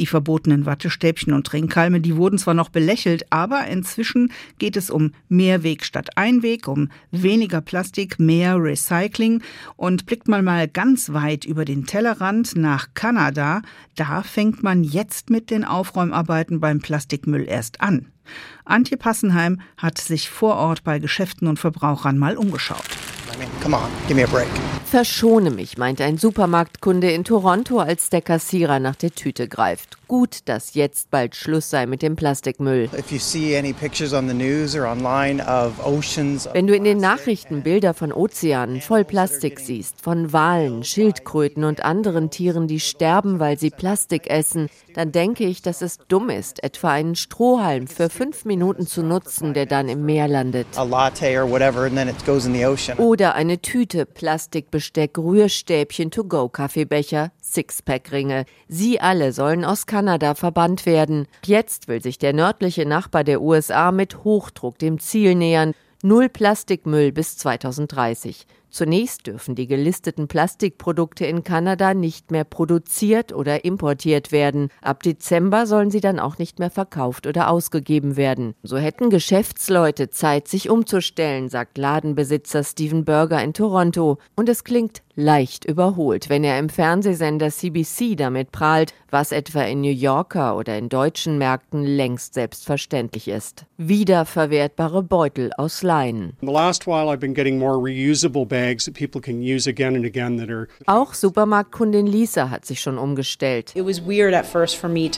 Die 0.00 0.06
verbotenen 0.06 0.64
Wattestäbchen 0.64 1.34
und 1.34 1.46
Trinkhalme, 1.46 2.00
die 2.00 2.16
wurden 2.16 2.38
zwar 2.38 2.54
noch 2.54 2.70
belächelt, 2.70 3.30
aber 3.30 3.66
inzwischen 3.66 4.32
geht 4.58 4.78
es 4.78 4.88
um 4.88 5.12
Mehrweg 5.28 5.84
statt 5.84 6.16
Einweg, 6.16 6.68
um 6.68 6.88
weniger 7.10 7.60
Plastik, 7.60 8.18
mehr 8.18 8.56
Recycling 8.56 9.42
und 9.76 10.06
blickt 10.06 10.26
man 10.26 10.42
mal 10.42 10.68
ganz 10.68 11.12
weit 11.12 11.44
über 11.44 11.66
den 11.66 11.84
Tellerrand 11.84 12.56
nach 12.56 12.88
Kanada, 12.94 13.60
da 13.94 14.22
fängt 14.22 14.62
man 14.62 14.84
jetzt 14.84 15.28
mit 15.28 15.50
den 15.50 15.66
Aufräumarbeiten 15.66 16.60
beim 16.60 16.80
Plastikmüll 16.80 17.46
erst 17.46 17.82
an. 17.82 18.06
Antje 18.64 18.96
Passenheim 18.96 19.60
hat 19.76 19.98
sich 19.98 20.30
vor 20.30 20.56
Ort 20.56 20.82
bei 20.82 20.98
Geschäften 20.98 21.46
und 21.46 21.58
Verbrauchern 21.58 22.16
mal 22.16 22.38
umgeschaut. 22.38 22.88
I 23.34 23.36
mean, 23.38 23.50
come 23.62 23.76
on, 23.76 23.90
give 24.08 24.14
me 24.14 24.24
a 24.24 24.26
break. 24.26 24.48
Verschone 24.90 25.50
mich, 25.52 25.78
meint 25.78 26.00
ein 26.00 26.18
Supermarktkunde 26.18 27.12
in 27.12 27.22
Toronto, 27.22 27.78
als 27.78 28.10
der 28.10 28.22
Kassierer 28.22 28.80
nach 28.80 28.96
der 28.96 29.12
Tüte 29.12 29.46
greift. 29.46 29.98
Gut, 30.08 30.38
dass 30.46 30.74
jetzt 30.74 31.12
bald 31.12 31.36
Schluss 31.36 31.70
sei 31.70 31.86
mit 31.86 32.02
dem 32.02 32.16
Plastikmüll. 32.16 32.90
Wenn 36.52 36.66
du 36.66 36.74
in 36.74 36.82
den 36.82 36.98
Nachrichten 36.98 37.62
Bilder 37.62 37.94
von 37.94 38.12
Ozeanen 38.12 38.80
voll 38.80 39.04
Plastik 39.04 39.60
siehst, 39.60 40.00
von 40.02 40.32
Walen, 40.32 40.82
Schildkröten 40.82 41.62
und 41.62 41.84
anderen 41.84 42.30
Tieren, 42.30 42.66
die 42.66 42.80
sterben, 42.80 43.38
weil 43.38 43.56
sie 43.60 43.70
Plastik 43.70 44.28
essen, 44.28 44.68
dann 44.94 45.12
denke 45.12 45.44
ich, 45.44 45.62
dass 45.62 45.82
es 45.82 45.98
dumm 46.08 46.30
ist, 46.30 46.64
etwa 46.64 46.90
einen 46.90 47.14
Strohhalm 47.14 47.86
für 47.86 48.10
fünf 48.10 48.44
Minuten 48.44 48.88
zu 48.88 49.04
nutzen, 49.04 49.54
der 49.54 49.66
dann 49.66 49.88
im 49.88 50.04
Meer 50.04 50.26
landet. 50.26 50.66
Oder 52.96 53.34
eine 53.36 53.62
Tüte 53.62 54.06
Plastikbesteck, 54.80 55.18
Rührstäbchen, 55.18 56.10
To-Go-Kaffeebecher, 56.10 57.32
Sixpack-Ringe. 57.42 58.46
Sie 58.68 59.00
alle 59.00 59.32
sollen 59.32 59.64
aus 59.64 59.86
Kanada 59.86 60.34
verbannt 60.34 60.86
werden. 60.86 61.26
Jetzt 61.44 61.86
will 61.86 62.02
sich 62.02 62.18
der 62.18 62.32
nördliche 62.32 62.86
Nachbar 62.86 63.22
der 63.22 63.42
USA 63.42 63.92
mit 63.92 64.24
Hochdruck 64.24 64.78
dem 64.78 64.98
Ziel 64.98 65.34
nähern. 65.34 65.74
Null 66.02 66.30
Plastikmüll 66.30 67.12
bis 67.12 67.36
2030. 67.36 68.46
Zunächst 68.70 69.26
dürfen 69.26 69.54
die 69.54 69.66
gelisteten 69.66 70.28
Plastikprodukte 70.28 71.26
in 71.26 71.44
Kanada 71.44 71.92
nicht 71.92 72.30
mehr 72.30 72.44
produziert 72.44 73.32
oder 73.32 73.64
importiert 73.64 74.32
werden. 74.32 74.68
Ab 74.80 75.02
Dezember 75.02 75.66
sollen 75.66 75.90
sie 75.90 76.00
dann 76.00 76.18
auch 76.18 76.38
nicht 76.38 76.58
mehr 76.58 76.70
verkauft 76.70 77.26
oder 77.26 77.50
ausgegeben 77.50 78.16
werden. 78.16 78.54
So 78.62 78.78
hätten 78.78 79.10
Geschäftsleute 79.10 80.10
Zeit, 80.10 80.48
sich 80.48 80.70
umzustellen, 80.70 81.48
sagt 81.48 81.78
Ladenbesitzer 81.78 82.62
Steven 82.64 83.04
Berger 83.04 83.42
in 83.42 83.52
Toronto. 83.52 84.18
Und 84.36 84.48
es 84.48 84.64
klingt 84.64 85.02
leicht 85.14 85.64
überholt, 85.64 86.28
wenn 86.28 86.44
er 86.44 86.58
im 86.58 86.68
Fernsehsender 86.68 87.50
CBC 87.50 88.16
damit 88.16 88.52
prahlt, 88.52 88.94
was 89.10 89.32
etwa 89.32 89.62
in 89.62 89.80
New 89.80 89.90
Yorker 89.90 90.56
oder 90.56 90.78
in 90.78 90.88
deutschen 90.88 91.38
Märkten 91.38 91.82
längst 91.84 92.34
selbstverständlich 92.34 93.28
ist. 93.28 93.64
Wiederverwertbare 93.76 95.02
Beutel 95.02 95.52
aus 95.56 95.82
Leinen. 95.82 96.36
Auch 100.86 101.14
Supermarktkundin 101.14 102.06
Lisa 102.06 102.50
hat 102.50 102.64
sich 102.64 102.80
schon 102.80 102.98
umgestellt. 102.98 103.74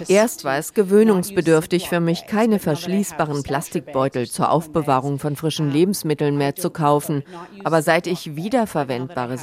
Erst 0.08 0.44
war 0.44 0.56
es 0.56 0.74
gewöhnungsbedürftig 0.74 1.88
für 1.88 2.00
mich, 2.00 2.26
keine 2.26 2.58
verschließbaren 2.58 3.42
Plastikbeutel 3.42 4.28
zur 4.28 4.50
Aufbewahrung 4.50 5.18
von 5.18 5.36
frischen 5.36 5.70
Lebensmitteln 5.70 6.38
mehr 6.38 6.56
zu 6.56 6.70
kaufen. 6.70 7.22
Aber 7.64 7.82
seit 7.82 8.06
ich 8.06 8.36
wiederverwendbare 8.36 9.38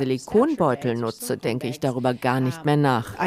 Silikonbeutel 0.50 0.96
nutze, 0.96 1.38
denke 1.38 1.68
ich 1.68 1.80
darüber 1.80 2.14
gar 2.14 2.40
nicht 2.40 2.66
mehr 2.66 2.78
nach. 2.78 3.18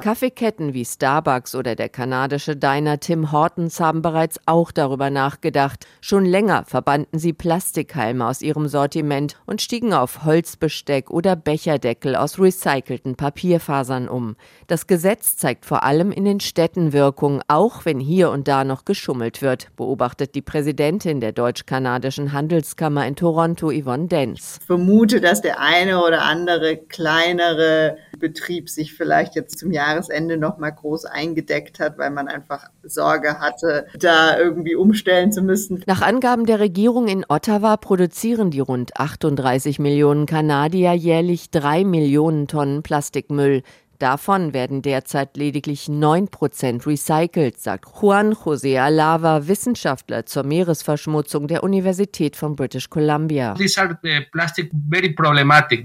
Kaffeeketten 0.00 0.74
wie 0.74 0.84
Starbucks 0.84 1.54
oder 1.54 1.74
der 1.74 1.88
kanadische 1.88 2.56
Diner 2.56 3.00
Tim 3.00 3.32
Hortons 3.32 3.80
haben 3.80 4.02
bereits 4.02 4.38
auch 4.46 4.70
darüber 4.70 5.10
nachgedacht. 5.10 5.86
Schon 6.00 6.24
länger 6.24 6.64
verbannten 6.66 7.18
sie 7.18 7.32
Plastikhalme 7.32 8.26
aus 8.26 8.42
ihrem 8.42 8.68
Sortiment 8.68 9.36
und 9.46 9.62
stiegen 9.62 9.92
auf 9.92 10.24
Holzbesteck 10.24 11.10
oder 11.10 11.36
Becherdeckel 11.36 12.16
aus 12.16 12.38
recycelten 12.38 13.16
Papierfasern 13.16 14.08
um. 14.08 14.36
Das 14.66 14.86
Gesetz 14.86 15.36
zeigt 15.36 15.64
vor 15.64 15.82
allem 15.82 16.12
in 16.12 16.24
den 16.24 16.40
Städten 16.40 16.92
Wirkung, 16.92 17.42
auch 17.48 17.84
wenn 17.84 18.00
hier 18.00 18.30
und 18.30 18.48
da 18.48 18.64
noch 18.64 18.84
geschummelt 18.84 19.42
wird, 19.42 19.68
beobachtet 19.76 20.34
die 20.34 20.42
Präsidentin 20.42 21.20
der 21.20 21.32
deutsch-kanadischen 21.32 22.32
Handelskammer 22.32 23.06
in 23.06 23.16
Toronto, 23.16 23.70
Yvonne 23.70 24.08
Denz. 24.08 24.58
Ich 24.60 24.66
vermute, 24.66 25.20
dass 25.36 25.42
der 25.42 25.60
eine 25.60 26.02
oder 26.02 26.22
andere 26.22 26.78
kleinere 26.78 27.98
Betrieb 28.18 28.70
sich 28.70 28.94
vielleicht 28.94 29.34
jetzt 29.34 29.58
zum 29.58 29.70
Jahresende 29.70 30.38
noch 30.38 30.58
groß 30.58 31.04
eingedeckt 31.04 31.78
hat, 31.78 31.98
weil 31.98 32.10
man 32.10 32.26
einfach 32.26 32.70
Sorge 32.82 33.38
hatte, 33.38 33.86
da 33.98 34.38
irgendwie 34.38 34.74
umstellen 34.74 35.32
zu 35.32 35.42
müssen. 35.42 35.82
Nach 35.86 36.00
Angaben 36.00 36.46
der 36.46 36.58
Regierung 36.58 37.06
in 37.06 37.26
Ottawa 37.28 37.76
produzieren 37.76 38.50
die 38.50 38.60
rund 38.60 38.96
38 38.96 39.78
Millionen 39.78 40.24
Kanadier 40.24 40.94
jährlich 40.94 41.50
drei 41.50 41.84
Millionen 41.84 42.48
Tonnen 42.48 42.82
Plastikmüll. 42.82 43.62
Davon 43.98 44.52
werden 44.52 44.82
derzeit 44.82 45.36
lediglich 45.36 45.88
9 45.88 46.28
Prozent 46.28 46.86
recycelt, 46.86 47.58
sagt 47.58 47.86
Juan 48.00 48.34
José 48.34 48.78
Alava, 48.78 49.48
Wissenschaftler 49.48 50.26
zur 50.26 50.42
Meeresverschmutzung 50.42 51.48
der 51.48 51.62
Universität 51.62 52.36
von 52.36 52.56
British 52.56 52.90
Columbia. 52.90 53.54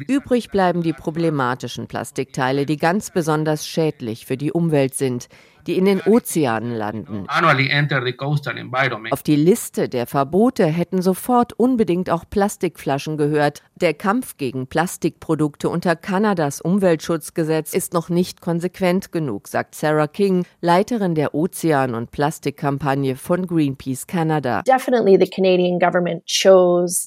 Übrig 0.08 0.50
bleiben 0.50 0.84
die 0.84 0.94
problematischen 0.94 1.88
Plastikteile, 1.88 2.66
die 2.66 2.78
ganz 2.78 3.12
besonders 3.12 3.66
schädlich 3.66 4.26
für 4.26 4.38
die 4.38 4.52
Umwelt 4.52 4.96
sind 4.96 5.30
die 5.68 5.78
in 5.78 5.86
den 5.86 6.02
Ozeanen 6.02 6.76
landen. 6.76 7.26
Auf 9.12 9.24
die 9.24 9.36
Liste 9.36 9.90
der 9.90 10.08
Verbote 10.08 10.66
hätten 10.66 11.02
sofort 11.02 11.54
unbedingt 11.54 12.10
auch 12.10 12.26
Plastikflaschen 12.30 13.18
gehört. 13.18 13.62
Der 13.76 13.94
Kampf 13.94 14.38
gegen 14.38 14.68
Plastikprodukte 14.68 15.70
unter 15.70 15.96
Kanadas 15.96 16.62
Umweltschutzgesetz 16.62 17.74
ist 17.74 17.94
noch 17.94 18.10
nicht 18.10 18.42
konsequent 18.42 19.12
genug, 19.12 19.48
sagt 19.48 19.76
Sarah 19.76 20.08
King, 20.08 20.46
Leiterin 20.62 21.16
der 21.16 21.34
Ozean- 21.34 21.96
und 21.96 22.12
Plastikkampagne 22.12 23.16
von 23.16 23.48
Greenpeace 23.48 24.08
Canada. 24.08 24.62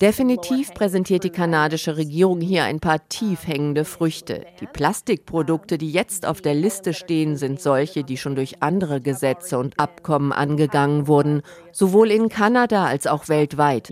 Definitiv 0.01 0.75
präsentiert 0.75 1.25
die 1.25 1.31
kanadische 1.31 1.97
Regierung 1.97 2.41
hier 2.41 2.65
ein 2.65 2.81
paar 2.81 3.09
tief 3.09 3.47
hängende 3.47 3.85
Früchte. 3.85 4.45
Die 4.61 4.67
Plastikprodukte, 4.67 5.79
die 5.79 5.93
jetzt 5.93 6.27
auf 6.27 6.41
der 6.41 6.55
Liste 6.55 6.93
stehen, 6.93 7.37
sind 7.37 7.61
solche, 7.61 8.05
die 8.05 8.17
schon 8.17 8.35
durch 8.35 8.44
durch 8.45 8.63
andere 8.63 9.01
Gesetze 9.01 9.59
und 9.59 9.81
Abkommen 9.81 10.31
angegangen 10.31 11.09
wurden, 11.09 11.41
sowohl 11.73 12.11
in 12.11 12.29
Kanada 12.29 12.85
als 12.85 13.07
auch 13.07 13.31
weltweit. 13.31 13.91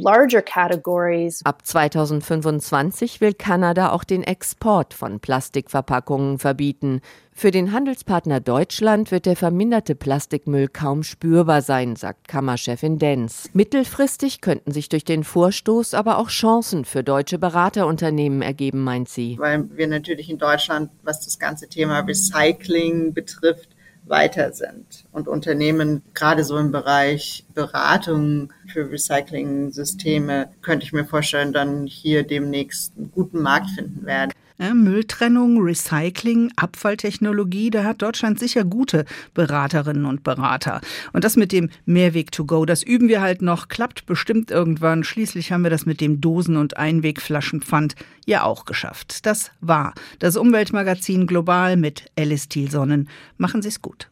Ab 1.44 1.66
2025 1.66 3.20
will 3.22 3.32
Kanada 3.32 3.92
auch 3.92 4.04
den 4.04 4.22
Export 4.22 4.92
von 4.92 5.20
Plastikverpackungen 5.20 6.38
verbieten. 6.38 7.00
Für 7.34 7.50
den 7.50 7.72
Handelspartner 7.72 8.40
Deutschland 8.40 9.10
wird 9.10 9.24
der 9.24 9.36
verminderte 9.36 9.94
Plastikmüll 9.94 10.68
kaum 10.68 11.02
spürbar 11.02 11.62
sein, 11.62 11.96
sagt 11.96 12.28
Kammerchefin 12.28 12.98
Denz. 12.98 13.48
Mittelfristig 13.54 14.42
könnten 14.42 14.70
sich 14.70 14.90
durch 14.90 15.04
den 15.04 15.24
Vorstoß 15.24 15.94
aber 15.94 16.18
auch 16.18 16.28
Chancen 16.28 16.84
für 16.84 17.02
deutsche 17.02 17.38
Beraterunternehmen 17.38 18.42
ergeben, 18.42 18.84
meint 18.84 19.08
sie. 19.08 19.38
Weil 19.38 19.64
wir 19.74 19.86
natürlich 19.86 20.28
in 20.28 20.36
Deutschland, 20.36 20.90
was 21.02 21.24
das 21.24 21.38
ganze 21.38 21.68
Thema 21.68 22.00
Recycling 22.00 23.14
betrifft, 23.14 23.71
weiter 24.04 24.52
sind 24.52 25.04
und 25.12 25.28
Unternehmen 25.28 26.02
gerade 26.14 26.44
so 26.44 26.58
im 26.58 26.72
Bereich 26.72 27.44
Beratung 27.54 28.52
für 28.72 28.90
Recycling-Systeme 28.90 30.50
könnte 30.60 30.84
ich 30.84 30.92
mir 30.92 31.04
vorstellen, 31.04 31.52
dann 31.52 31.86
hier 31.86 32.22
demnächst 32.24 32.96
einen 32.96 33.12
guten 33.12 33.40
Markt 33.40 33.70
finden 33.70 34.04
werden. 34.04 34.32
Ja, 34.58 34.74
Mülltrennung, 34.74 35.60
Recycling, 35.62 36.52
Abfalltechnologie, 36.56 37.70
da 37.70 37.84
hat 37.84 38.02
Deutschland 38.02 38.38
sicher 38.38 38.64
gute 38.64 39.04
Beraterinnen 39.34 40.04
und 40.04 40.22
Berater. 40.22 40.80
Und 41.12 41.24
das 41.24 41.36
mit 41.36 41.52
dem 41.52 41.70
Mehrweg 41.86 42.32
to 42.32 42.44
go, 42.44 42.64
das 42.64 42.82
üben 42.82 43.08
wir 43.08 43.20
halt 43.20 43.42
noch, 43.42 43.68
klappt 43.68 44.06
bestimmt 44.06 44.50
irgendwann. 44.50 45.04
Schließlich 45.04 45.52
haben 45.52 45.62
wir 45.62 45.70
das 45.70 45.86
mit 45.86 46.00
dem 46.00 46.20
Dosen- 46.20 46.56
und 46.56 46.76
Einwegflaschenpfand 46.76 47.94
ja 48.26 48.44
auch 48.44 48.64
geschafft. 48.64 49.26
Das 49.26 49.50
war 49.60 49.94
das 50.18 50.36
Umweltmagazin 50.36 51.26
Global 51.26 51.76
mit 51.76 52.10
Alice 52.16 52.48
Thielsonnen. 52.48 53.08
Machen 53.38 53.62
Sie 53.62 53.68
es 53.68 53.82
gut. 53.82 54.08